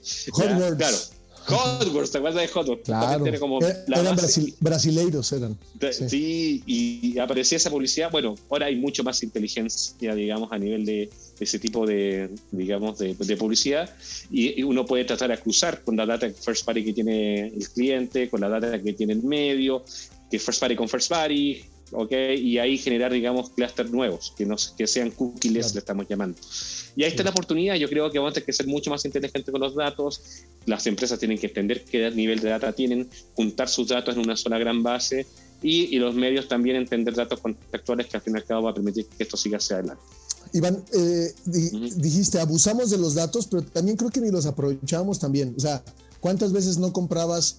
Claro. 0.76 0.96
Hotwurst, 1.50 2.12
¿te 2.12 2.18
acuerdas 2.18 2.42
de 2.42 2.48
Hotwurst? 2.48 2.84
Claro. 2.84 3.24
Como 3.38 3.60
eh, 3.62 3.76
eran 3.88 4.16
brasileiros, 4.60 5.32
eran. 5.32 5.58
Sí. 6.08 6.62
y 6.66 7.18
aparecía 7.18 7.56
esa 7.56 7.70
publicidad. 7.70 8.10
Bueno, 8.10 8.34
ahora 8.50 8.66
hay 8.66 8.76
mucho 8.76 9.02
más 9.04 9.22
inteligencia, 9.22 10.14
digamos, 10.14 10.52
a 10.52 10.58
nivel 10.58 10.84
de 10.84 11.10
ese 11.40 11.58
tipo 11.58 11.86
de, 11.86 12.30
digamos, 12.50 12.98
de, 12.98 13.36
publicidad. 13.36 13.90
Y, 14.30 14.62
uno 14.62 14.84
puede 14.84 15.04
tratar 15.04 15.30
de 15.30 15.38
cruzar 15.38 15.82
con 15.82 15.96
la 15.96 16.06
data 16.06 16.28
first 16.30 16.64
party 16.64 16.84
que 16.84 16.92
tiene 16.92 17.48
el 17.48 17.68
cliente, 17.70 18.28
con 18.28 18.40
la 18.40 18.48
data 18.48 18.80
que 18.80 18.92
tiene 18.92 19.14
el 19.14 19.22
medio, 19.22 19.84
que 20.30 20.38
first 20.38 20.60
party 20.60 20.76
con 20.76 20.88
first 20.88 21.08
party, 21.08 21.64
¿ok? 21.92 22.12
Y 22.36 22.58
ahí 22.58 22.78
generar, 22.78 23.12
digamos, 23.12 23.50
clusters 23.50 23.90
nuevos, 23.90 24.32
que, 24.36 24.46
no, 24.46 24.56
que 24.76 24.86
sean 24.86 25.10
cookies, 25.10 25.74
le 25.74 25.78
estamos 25.80 26.06
llamando. 26.08 26.38
Y 26.96 27.04
ahí 27.04 27.10
está 27.10 27.22
la 27.22 27.30
oportunidad. 27.30 27.76
Yo 27.76 27.88
creo 27.88 28.10
que 28.10 28.18
vamos 28.18 28.32
a 28.32 28.34
tener 28.34 28.46
que 28.46 28.52
ser 28.52 28.66
mucho 28.66 28.90
más 28.90 29.04
inteligentes 29.04 29.50
con 29.50 29.60
los 29.60 29.74
datos. 29.74 30.44
Las 30.66 30.86
empresas 30.86 31.18
tienen 31.18 31.38
que 31.38 31.46
entender 31.46 31.84
qué 31.84 32.10
nivel 32.10 32.40
de 32.40 32.50
data 32.50 32.72
tienen, 32.72 33.08
juntar 33.34 33.68
sus 33.68 33.88
datos 33.88 34.14
en 34.14 34.22
una 34.22 34.36
sola 34.36 34.58
gran 34.58 34.82
base 34.82 35.26
y, 35.62 35.94
y 35.94 35.98
los 35.98 36.14
medios 36.14 36.48
también 36.48 36.76
entender 36.76 37.14
datos 37.14 37.40
contextuales 37.40 38.06
que 38.06 38.16
al 38.16 38.22
fin 38.22 38.34
y 38.34 38.38
al 38.38 38.44
cabo 38.44 38.64
va 38.64 38.70
a 38.70 38.74
permitir 38.74 39.06
que 39.06 39.22
esto 39.22 39.36
siga 39.36 39.58
hacia 39.58 39.76
adelante. 39.76 40.02
Iván, 40.52 40.82
eh, 40.92 41.32
dijiste, 41.96 42.40
abusamos 42.40 42.90
de 42.90 42.98
los 42.98 43.14
datos, 43.14 43.46
pero 43.46 43.62
también 43.62 43.96
creo 43.96 44.10
que 44.10 44.20
ni 44.20 44.30
los 44.30 44.46
aprovechamos 44.46 45.18
también. 45.18 45.54
O 45.56 45.60
sea, 45.60 45.82
¿cuántas 46.18 46.52
veces 46.52 46.78
no 46.78 46.92
comprabas 46.92 47.58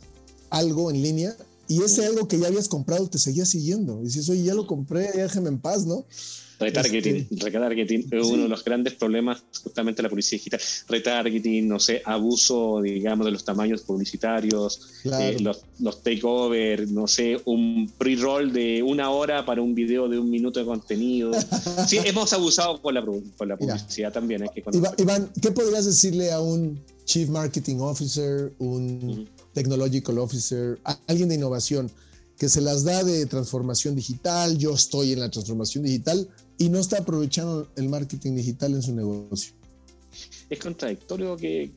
algo 0.49 0.91
en 0.91 1.01
línea 1.01 1.35
y 1.71 1.81
ese 1.83 2.05
algo 2.05 2.27
que 2.27 2.37
ya 2.37 2.47
habías 2.47 2.67
comprado 2.67 3.07
te 3.07 3.17
seguía 3.17 3.45
siguiendo? 3.45 4.01
Y 4.01 4.07
dices, 4.07 4.29
oye, 4.29 4.43
ya 4.43 4.53
lo 4.53 4.67
compré, 4.67 5.09
déjeme 5.13 5.47
en 5.47 5.57
paz, 5.57 5.85
¿no? 5.85 6.05
Retargeting, 6.59 7.27
este, 7.31 7.49
retargeting 7.49 8.07
es 8.11 8.27
uno 8.27 8.43
de 8.43 8.49
los 8.49 8.63
grandes 8.63 8.93
problemas 8.95 9.41
justamente 9.63 9.99
de 9.99 10.03
la 10.03 10.09
publicidad 10.09 10.39
digital. 10.39 10.59
Retargeting, 10.89 11.67
no 11.69 11.79
sé, 11.79 12.01
abuso, 12.03 12.81
digamos, 12.81 13.25
de 13.25 13.31
los 13.31 13.45
tamaños 13.45 13.83
publicitarios, 13.83 14.91
eh, 15.05 15.37
los, 15.39 15.61
los 15.79 16.03
takeover, 16.03 16.89
no 16.89 17.07
sé, 17.07 17.37
un 17.45 17.89
pre-roll 17.97 18.51
de 18.51 18.83
una 18.83 19.09
hora 19.09 19.45
para 19.45 19.61
un 19.61 19.73
video 19.73 20.09
de 20.09 20.19
un 20.19 20.29
minuto 20.29 20.59
de 20.59 20.65
contenido. 20.65 21.31
sí, 21.87 21.99
hemos 22.03 22.33
abusado 22.33 22.81
con 22.81 22.95
la, 22.95 23.03
con 23.03 23.47
la 23.47 23.55
publicidad 23.55 24.11
también. 24.11 24.43
que 24.53 24.61
Iván, 24.97 25.31
¿qué 25.41 25.51
podrías 25.51 25.85
decirle 25.85 26.33
a 26.33 26.41
un 26.41 26.83
Chief 27.05 27.29
Marketing 27.29 27.77
Officer, 27.77 28.51
un 28.59 29.27
Technological 29.53 30.19
Officer, 30.19 30.79
alguien 31.07 31.29
de 31.29 31.35
innovación? 31.35 31.91
que 32.41 32.49
se 32.49 32.59
las 32.59 32.83
da 32.83 33.03
de 33.03 33.27
transformación 33.27 33.95
digital, 33.95 34.57
yo 34.57 34.73
estoy 34.73 35.13
en 35.13 35.19
la 35.19 35.29
transformación 35.29 35.83
digital 35.83 36.27
y 36.57 36.69
no 36.69 36.79
está 36.79 36.97
aprovechando 36.97 37.69
el 37.75 37.87
marketing 37.87 38.35
digital 38.35 38.73
en 38.73 38.81
su 38.81 38.95
negocio. 38.95 39.53
Es 40.49 40.57
contradictorio 40.57 41.37
que, 41.37 41.69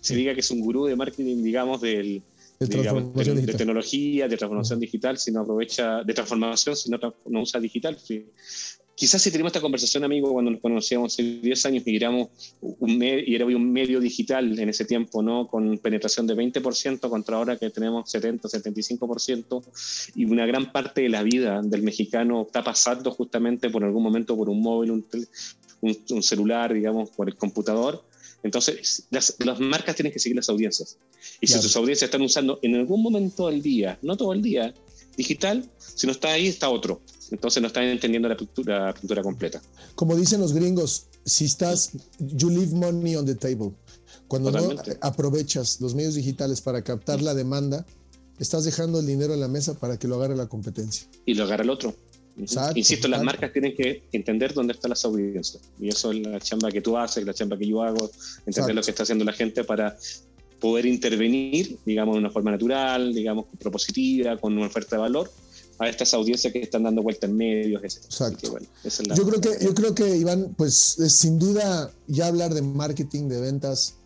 se 0.00 0.16
diga 0.16 0.32
que 0.32 0.40
es 0.40 0.50
un 0.50 0.60
gurú 0.60 0.86
de 0.86 0.96
marketing, 0.96 1.42
digamos, 1.44 1.82
del, 1.82 2.22
de, 2.58 3.54
tecnología, 3.58 4.26
de 4.26 4.38
transformación 4.38 4.80
digital, 4.80 5.18
si 5.18 5.32
no 5.32 5.42
aprovecha, 5.42 6.02
de 6.02 6.14
transformación, 6.14 6.74
si 6.74 6.90
no, 6.90 6.98
no 7.26 7.42
usa 7.42 7.60
digital 7.60 7.98
quizás 8.96 9.20
si 9.20 9.30
tenemos 9.30 9.50
esta 9.50 9.60
conversación, 9.60 10.04
amigo, 10.04 10.32
cuando 10.32 10.50
nos 10.50 10.60
conocíamos 10.60 11.12
hace 11.12 11.22
10 11.22 11.66
años 11.66 11.82
y 11.86 11.96
éramos 11.96 12.28
un, 12.60 13.02
y 13.02 13.34
era 13.34 13.44
un 13.44 13.70
medio 13.70 14.00
digital 14.00 14.58
en 14.58 14.70
ese 14.70 14.86
tiempo, 14.86 15.22
¿no? 15.22 15.46
Con 15.46 15.78
penetración 15.78 16.26
de 16.26 16.34
20% 16.34 17.08
contra 17.10 17.36
ahora 17.36 17.58
que 17.58 17.68
tenemos 17.68 18.10
70, 18.10 18.48
75% 18.48 19.62
y 20.16 20.24
una 20.24 20.46
gran 20.46 20.72
parte 20.72 21.02
de 21.02 21.10
la 21.10 21.22
vida 21.22 21.60
del 21.62 21.82
mexicano 21.82 22.42
está 22.46 22.64
pasando 22.64 23.10
justamente 23.10 23.68
por 23.68 23.84
algún 23.84 24.02
momento 24.02 24.34
por 24.34 24.48
un 24.48 24.62
móvil, 24.62 24.90
un, 24.92 25.06
un, 25.82 26.22
celular, 26.22 26.72
digamos, 26.72 27.10
por 27.10 27.28
el 27.28 27.36
computador. 27.36 28.02
Entonces, 28.42 29.06
las, 29.10 29.36
las, 29.40 29.60
marcas 29.60 29.94
tienen 29.94 30.12
que 30.12 30.18
seguir 30.18 30.36
las 30.36 30.48
audiencias. 30.48 30.96
Y 31.40 31.48
si 31.48 31.60
sus 31.60 31.76
audiencias 31.76 32.08
están 32.08 32.22
usando 32.22 32.58
en 32.62 32.76
algún 32.76 33.02
momento 33.02 33.48
del 33.48 33.60
día, 33.60 33.98
no 34.00 34.16
todo 34.16 34.32
el 34.32 34.40
día, 34.40 34.72
digital, 35.16 35.68
si 35.78 36.06
no 36.06 36.12
está 36.12 36.32
ahí, 36.32 36.48
está 36.48 36.68
otro. 36.68 37.00
Entonces 37.30 37.60
no 37.60 37.68
están 37.68 37.84
entendiendo 37.84 38.28
la 38.28 38.36
pintura, 38.36 39.22
completa. 39.22 39.60
Como 39.94 40.14
dicen 40.14 40.40
los 40.40 40.52
gringos, 40.52 41.06
si 41.24 41.46
estás, 41.46 41.92
you 42.18 42.50
leave 42.50 42.72
money 42.74 43.16
on 43.16 43.26
the 43.26 43.34
table. 43.34 43.72
Cuando 44.28 44.50
no 44.50 44.74
aprovechas 45.00 45.80
los 45.80 45.94
medios 45.94 46.14
digitales 46.14 46.60
para 46.60 46.82
captar 46.82 47.22
la 47.22 47.34
demanda, 47.34 47.84
estás 48.38 48.64
dejando 48.64 49.00
el 49.00 49.06
dinero 49.06 49.34
en 49.34 49.40
la 49.40 49.48
mesa 49.48 49.74
para 49.74 49.98
que 49.98 50.06
lo 50.06 50.16
agarre 50.16 50.36
la 50.36 50.46
competencia. 50.46 51.08
Y 51.24 51.34
lo 51.34 51.44
agarre 51.44 51.64
el 51.64 51.70
otro. 51.70 51.94
Insisto, 52.74 53.08
las 53.08 53.22
marcas 53.22 53.50
tienen 53.52 53.74
que 53.74 54.04
entender 54.12 54.52
dónde 54.52 54.74
están 54.74 54.90
las 54.90 55.04
audiencias. 55.04 55.62
Y 55.80 55.88
eso 55.88 56.12
es 56.12 56.20
la 56.20 56.38
chamba 56.38 56.70
que 56.70 56.82
tú 56.82 56.96
haces, 56.98 57.24
la 57.24 57.32
chamba 57.32 57.56
que 57.56 57.66
yo 57.66 57.82
hago, 57.82 58.10
entender 58.44 58.74
lo 58.74 58.82
que 58.82 58.90
está 58.90 59.04
haciendo 59.04 59.24
la 59.24 59.32
gente 59.32 59.64
para 59.64 59.96
poder 60.60 60.86
intervenir, 60.86 61.78
digamos, 61.84 62.14
de 62.14 62.20
una 62.20 62.30
forma 62.30 62.50
natural, 62.50 63.12
digamos, 63.14 63.46
propositiva, 63.58 64.38
con 64.38 64.56
una 64.56 64.66
oferta 64.66 64.96
de 64.96 65.02
valor 65.02 65.30
a 65.78 65.88
estas 65.88 66.14
audiencias 66.14 66.52
que 66.52 66.60
están 66.60 66.84
dando 66.84 67.02
vuelta 67.02 67.26
en 67.26 67.36
medios. 67.36 67.82
Exacto. 67.82 68.58
yo, 69.14 69.26
creo 69.26 69.40
que, 69.40 69.64
yo 69.64 69.74
creo 69.74 69.94
que, 69.94 70.16
Iván, 70.16 70.54
pues 70.56 70.74
sin 70.74 71.38
duda 71.38 71.92
ya 72.06 72.28
hablar 72.28 72.54
de 72.54 72.62
marketing, 72.62 73.28
de 73.28 73.40
ventas, 73.40 73.96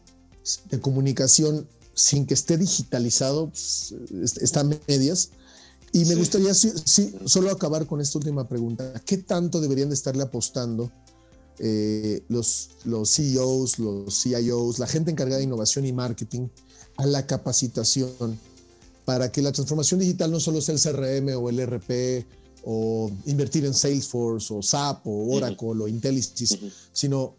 de 0.68 0.80
comunicación, 0.80 1.68
sin 1.94 2.26
que 2.26 2.34
esté 2.34 2.56
digitalizado, 2.56 3.50
pues, 3.50 3.94
está 4.40 4.64
medias. 4.64 5.30
Y 5.92 6.04
me 6.04 6.14
gustaría 6.14 6.54
sí, 6.54 6.72
solo 7.24 7.50
acabar 7.50 7.86
con 7.86 8.00
esta 8.00 8.18
última 8.18 8.48
pregunta. 8.48 9.00
¿Qué 9.04 9.18
tanto 9.18 9.60
deberían 9.60 9.88
de 9.88 9.96
estarle 9.96 10.22
apostando 10.22 10.90
eh, 11.62 12.22
los, 12.28 12.70
los 12.84 13.10
CEOs, 13.10 13.78
los 13.78 14.22
CIOs, 14.22 14.78
la 14.78 14.86
gente 14.86 15.10
encargada 15.10 15.38
de 15.38 15.44
innovación 15.44 15.84
y 15.84 15.92
marketing 15.92 16.48
a 16.96 17.06
la 17.06 17.26
capacitación 17.26 18.38
para 19.04 19.30
que 19.30 19.42
la 19.42 19.52
transformación 19.52 20.00
digital 20.00 20.30
no 20.30 20.40
solo 20.40 20.60
sea 20.60 20.74
el 20.74 20.80
CRM 20.80 21.36
o 21.36 21.50
el 21.50 21.66
RP 21.66 22.26
o 22.64 23.10
invertir 23.26 23.64
en 23.64 23.74
Salesforce 23.74 24.52
o 24.54 24.62
SAP 24.62 25.06
o 25.06 25.34
Oracle 25.34 25.82
o 25.82 25.88
Intellisys, 25.88 26.58
sino 26.92 27.34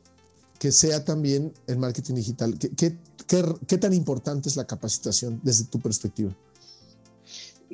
que 0.59 0.71
sea 0.71 1.03
también 1.03 1.53
el 1.67 1.77
marketing 1.77 2.15
digital. 2.15 2.57
¿Qué, 2.59 2.97
qué, 3.27 3.77
tan 3.77 3.93
importante 3.93 4.49
es 4.49 4.55
la 4.55 4.67
capacitación 4.67 5.39
desde 5.43 5.65
tu 5.65 5.79
perspectiva? 5.79 6.35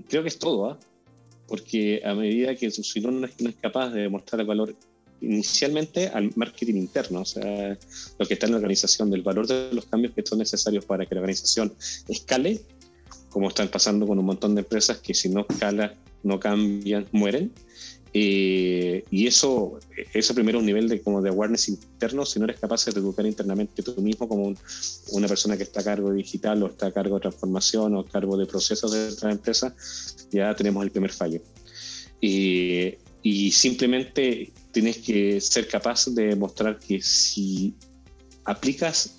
Creo 0.07 0.21
que 0.21 0.29
es 0.29 0.39
todo, 0.39 0.69
¿ah? 0.69 0.79
porque 1.47 2.01
a 2.05 2.13
medida 2.13 2.55
que 2.55 2.71
no, 3.01 3.11
no 3.11 3.25
es 3.27 3.55
capaz 3.61 3.89
de 3.89 4.01
demostrar 4.01 4.41
el 4.41 4.47
valor 4.47 4.75
inicialmente 5.21 6.07
al 6.07 6.31
marketing 6.35 6.75
interno, 6.75 7.21
o 7.21 7.25
sea, 7.25 7.77
lo 8.17 8.25
que 8.25 8.33
está 8.33 8.45
en 8.45 8.53
la 8.53 8.57
organización, 8.57 9.09
del 9.09 9.21
valor 9.21 9.47
de 9.47 9.73
los 9.73 9.85
cambios 9.85 10.13
que 10.13 10.25
son 10.25 10.39
necesarios 10.39 10.85
para 10.85 11.05
que 11.05 11.15
la 11.15 11.21
organización 11.21 11.73
escale, 12.07 12.61
como 13.29 13.49
están 13.49 13.67
pasando 13.67 14.07
con 14.07 14.19
un 14.19 14.25
montón 14.25 14.55
de 14.55 14.61
empresas 14.61 14.97
que 14.97 15.13
si 15.13 15.29
no 15.29 15.45
escalan, 15.47 15.93
no 16.23 16.39
cambian, 16.39 17.07
mueren. 17.11 17.51
Eh, 18.13 19.03
y 19.11 19.27
eso, 19.27 19.79
eso 20.13 20.33
primero 20.33 20.59
un 20.59 20.65
nivel 20.65 20.87
de, 20.87 21.01
como 21.01 21.21
de 21.21 21.29
awareness 21.29 21.69
interno, 21.69 22.25
si 22.25 22.39
no 22.39 22.45
eres 22.45 22.59
capaz 22.59 22.85
de 22.85 22.91
educar 22.91 23.25
internamente 23.25 23.83
tú 23.83 24.01
mismo 24.01 24.27
como 24.27 24.55
una 25.11 25.27
persona 25.27 25.57
que 25.57 25.63
está 25.63 25.81
a 25.81 25.83
cargo 25.83 26.09
de 26.09 26.17
digital 26.17 26.63
o 26.63 26.67
está 26.67 26.87
a 26.87 26.91
cargo 26.91 27.15
de 27.15 27.21
transformación 27.21 27.95
o 27.95 27.99
a 27.99 28.05
cargo 28.07 28.37
de 28.37 28.45
procesos 28.45 28.91
de 28.91 29.09
otra 29.09 29.31
empresa, 29.31 29.75
ya 30.31 30.55
tenemos 30.55 30.83
el 30.83 30.91
primer 30.91 31.11
fallo. 31.11 31.41
Y, 32.19 32.95
y 33.21 33.51
simplemente 33.51 34.51
tienes 34.77 34.99
que 34.99 35.41
ser 35.41 35.67
capaz 35.67 36.05
de 36.05 36.27
demostrar 36.27 36.77
que 36.77 37.01
si 37.01 37.73
aplicas 38.45 39.17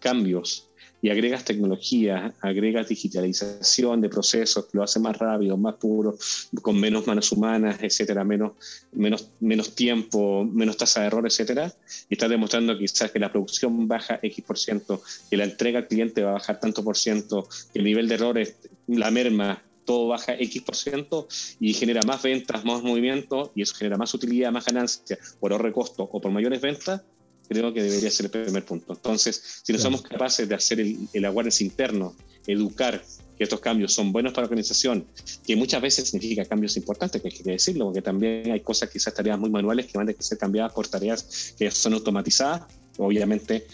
cambios 0.00 0.68
y 1.00 1.10
agregas 1.10 1.44
tecnología, 1.44 2.34
agregas 2.40 2.88
digitalización 2.88 4.00
de 4.00 4.08
procesos, 4.08 4.66
lo 4.72 4.82
hace 4.82 4.98
más 4.98 5.16
rápido, 5.16 5.56
más 5.56 5.76
puro, 5.76 6.18
con 6.60 6.80
menos 6.80 7.06
manos 7.06 7.30
humanas, 7.30 7.78
etcétera, 7.80 8.24
menos, 8.24 8.54
menos, 8.90 9.30
menos 9.38 9.76
tiempo, 9.76 10.44
menos 10.44 10.76
tasa 10.76 11.02
de 11.02 11.06
error, 11.06 11.24
etcétera, 11.24 11.72
y 12.08 12.14
estás 12.14 12.28
demostrando 12.28 12.76
quizás 12.76 13.12
que 13.12 13.20
la 13.20 13.30
producción 13.30 13.86
baja 13.86 14.18
X 14.20 14.44
por 14.44 14.58
ciento, 14.58 15.00
que 15.30 15.36
la 15.36 15.44
entrega 15.44 15.78
al 15.78 15.86
cliente 15.86 16.24
va 16.24 16.30
a 16.30 16.34
bajar 16.34 16.58
tanto 16.58 16.82
por 16.82 16.96
ciento, 16.96 17.48
que 17.72 17.78
el 17.78 17.84
nivel 17.84 18.08
de 18.08 18.16
errores, 18.16 18.56
la 18.88 19.12
merma, 19.12 19.62
todo 19.90 20.06
baja 20.06 20.34
X 20.38 20.62
por 20.62 20.76
ciento 20.76 21.26
y 21.58 21.74
genera 21.74 22.00
más 22.06 22.22
ventas, 22.22 22.64
más 22.64 22.80
movimiento, 22.80 23.50
y 23.56 23.62
eso 23.62 23.74
genera 23.74 23.96
más 23.96 24.14
utilidad, 24.14 24.52
más 24.52 24.64
ganancia 24.64 25.18
por 25.40 25.50
ahorro 25.50 25.66
de 25.66 25.72
costo 25.72 26.04
o 26.04 26.20
por 26.20 26.30
mayores 26.30 26.60
ventas, 26.60 27.02
creo 27.48 27.74
que 27.74 27.82
debería 27.82 28.08
ser 28.08 28.26
el 28.26 28.30
primer 28.30 28.64
punto. 28.64 28.92
Entonces, 28.92 29.62
si 29.64 29.72
no 29.72 29.80
somos 29.80 30.02
capaces 30.02 30.48
de 30.48 30.54
hacer 30.54 30.78
el, 30.78 30.96
el 31.12 31.24
awareness 31.24 31.60
interno, 31.60 32.14
educar 32.46 33.02
que 33.36 33.42
estos 33.42 33.58
cambios 33.58 33.92
son 33.92 34.12
buenos 34.12 34.32
para 34.32 34.42
la 34.42 34.50
organización, 34.50 35.04
que 35.44 35.56
muchas 35.56 35.82
veces 35.82 36.08
significa 36.08 36.44
cambios 36.44 36.76
importantes, 36.76 37.20
que 37.20 37.26
hay 37.26 37.34
que 37.34 37.42
decirlo, 37.42 37.86
porque 37.86 38.00
también 38.00 38.52
hay 38.52 38.60
cosas, 38.60 38.90
quizás 38.90 39.12
tareas 39.12 39.40
muy 39.40 39.50
manuales 39.50 39.86
que 39.86 39.98
van 39.98 40.08
a 40.08 40.12
ser 40.22 40.38
cambiadas 40.38 40.72
por 40.72 40.86
tareas 40.86 41.54
que 41.58 41.68
son 41.72 41.94
automatizadas. 41.94 42.62
Obviamente 42.96 43.66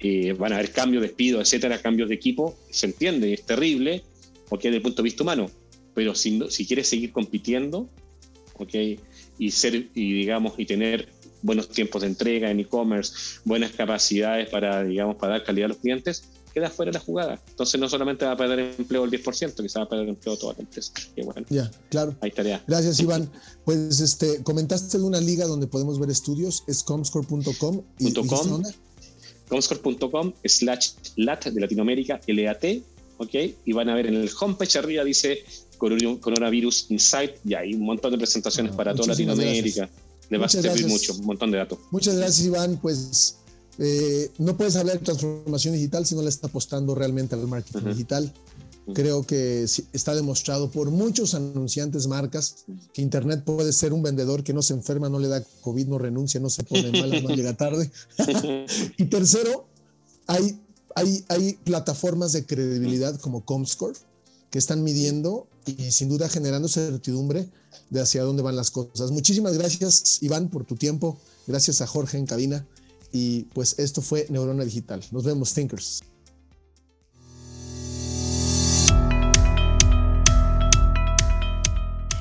eh, 0.00 0.32
van 0.32 0.54
a 0.54 0.56
haber 0.56 0.72
cambios, 0.72 1.02
despidos, 1.02 1.42
etcétera, 1.42 1.82
cambios 1.82 2.08
de 2.08 2.14
equipo, 2.14 2.56
se 2.70 2.86
entiende, 2.86 3.34
es 3.34 3.44
terrible, 3.44 4.02
ok, 4.50 4.62
desde 4.62 4.76
el 4.76 4.82
punto 4.82 5.02
de 5.02 5.04
vista 5.04 5.22
humano, 5.22 5.50
pero 5.98 6.14
si, 6.14 6.40
si 6.48 6.64
quieres 6.64 6.88
seguir 6.88 7.10
compitiendo, 7.10 7.88
ok, 8.54 8.72
y 9.36 9.50
ser, 9.50 9.74
y 9.74 10.12
digamos, 10.12 10.52
y 10.56 10.64
tener 10.64 11.08
buenos 11.42 11.70
tiempos 11.70 12.02
de 12.02 12.06
entrega 12.06 12.52
en 12.52 12.60
e-commerce, 12.60 13.40
buenas 13.44 13.72
capacidades 13.72 14.48
para, 14.48 14.84
digamos, 14.84 15.16
para 15.16 15.32
dar 15.32 15.44
calidad 15.44 15.64
a 15.64 15.68
los 15.70 15.78
clientes, 15.78 16.22
queda 16.54 16.70
fuera 16.70 16.92
de 16.92 16.98
la 16.98 17.04
jugada. 17.04 17.42
Entonces 17.48 17.80
no 17.80 17.88
solamente 17.88 18.24
va 18.26 18.30
a 18.30 18.36
perder 18.36 18.76
empleo 18.78 19.02
el 19.02 19.10
10%, 19.10 19.56
quizás 19.56 19.76
va 19.76 19.82
a 19.82 19.88
perder 19.88 20.08
empleo 20.08 20.36
toda 20.36 20.52
la 20.52 20.60
empresa. 20.60 20.92
Bueno. 21.16 21.44
Ya, 21.50 21.68
claro. 21.90 22.14
Hay 22.20 22.30
tarea. 22.30 22.62
Gracias, 22.68 23.00
Iván. 23.00 23.28
Pues 23.64 23.98
este, 23.98 24.40
comentaste 24.44 24.98
de 24.98 25.02
una 25.02 25.20
liga 25.20 25.46
donde 25.46 25.66
podemos 25.66 25.98
ver 25.98 26.10
estudios, 26.10 26.62
es 26.68 26.84
comscore.com. 26.84 27.82
Y, 27.98 28.12
.com, 28.12 28.62
comscore.com 29.48 30.32
slash 30.44 30.90
lat 31.16 31.44
de 31.44 31.60
Latinoamérica, 31.60 32.20
LAT, 32.28 32.64
¿ok? 33.18 33.34
Y 33.64 33.72
van 33.72 33.88
a 33.88 33.94
ver 33.94 34.06
en 34.06 34.14
el 34.14 34.30
homepage 34.40 34.78
arriba 34.78 35.04
dice 35.04 35.44
Coronavirus 35.78 36.86
Insight 36.90 37.36
y 37.44 37.54
hay 37.54 37.74
un 37.74 37.82
montón 37.82 38.12
de 38.12 38.18
presentaciones 38.18 38.72
ah, 38.72 38.76
para 38.76 38.94
toda 38.94 39.08
Latinoamérica. 39.08 39.86
Gracias. 39.86 40.08
Le 40.30 40.38
va 40.38 40.46
a 40.46 40.48
servir 40.48 40.86
mucho, 40.86 41.14
un 41.14 41.24
montón 41.24 41.50
de 41.50 41.58
datos. 41.58 41.78
Muchas 41.90 42.16
gracias, 42.16 42.46
Iván. 42.46 42.78
Pues 42.82 43.38
eh, 43.78 44.30
no 44.38 44.56
puedes 44.56 44.76
hablar 44.76 44.98
de 44.98 45.04
transformación 45.04 45.74
digital 45.74 46.04
si 46.04 46.14
no 46.14 46.22
le 46.22 46.28
está 46.28 46.48
apostando 46.48 46.94
realmente 46.94 47.34
al 47.34 47.46
marketing 47.46 47.86
digital. 47.86 48.32
Creo 48.94 49.22
que 49.22 49.64
está 49.92 50.14
demostrado 50.14 50.70
por 50.70 50.90
muchos 50.90 51.34
anunciantes 51.34 52.06
marcas 52.06 52.64
que 52.94 53.02
Internet 53.02 53.44
puede 53.44 53.72
ser 53.74 53.92
un 53.92 54.02
vendedor 54.02 54.42
que 54.42 54.54
no 54.54 54.62
se 54.62 54.72
enferma, 54.72 55.10
no 55.10 55.18
le 55.18 55.28
da 55.28 55.44
COVID, 55.60 55.88
no 55.88 55.98
renuncia, 55.98 56.40
no 56.40 56.48
se 56.48 56.64
pone 56.64 56.90
mal, 56.92 57.22
no 57.22 57.28
llega 57.28 57.54
tarde. 57.54 57.90
y 58.96 59.04
tercero, 59.04 59.66
hay, 60.26 60.58
hay, 60.94 61.22
hay 61.28 61.52
plataformas 61.64 62.32
de 62.32 62.46
credibilidad 62.46 63.18
como 63.20 63.44
Comscore 63.44 63.98
que 64.50 64.58
están 64.58 64.82
midiendo 64.82 65.47
y 65.76 65.92
sin 65.92 66.08
duda 66.08 66.28
generando 66.28 66.68
certidumbre 66.68 67.48
de 67.90 68.00
hacia 68.00 68.22
dónde 68.22 68.42
van 68.42 68.56
las 68.56 68.70
cosas. 68.70 69.10
Muchísimas 69.10 69.56
gracias, 69.56 70.22
Iván, 70.22 70.48
por 70.48 70.64
tu 70.64 70.76
tiempo. 70.76 71.18
Gracias 71.46 71.80
a 71.80 71.86
Jorge 71.86 72.18
en 72.18 72.26
cabina. 72.26 72.66
Y 73.12 73.44
pues 73.54 73.78
esto 73.78 74.02
fue 74.02 74.26
Neurona 74.28 74.64
Digital. 74.64 75.02
Nos 75.10 75.24
vemos, 75.24 75.54
Thinkers. 75.54 76.02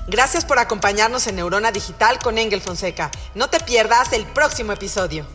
Gracias 0.09 0.45
por 0.45 0.57
acompañarnos 0.57 1.27
en 1.27 1.35
Neurona 1.35 1.73
Digital 1.73 2.19
con 2.19 2.37
Engel 2.37 2.61
Fonseca. 2.61 3.11
No 3.35 3.49
te 3.49 3.59
pierdas 3.59 4.13
el 4.13 4.25
próximo 4.27 4.71
episodio. 4.71 5.25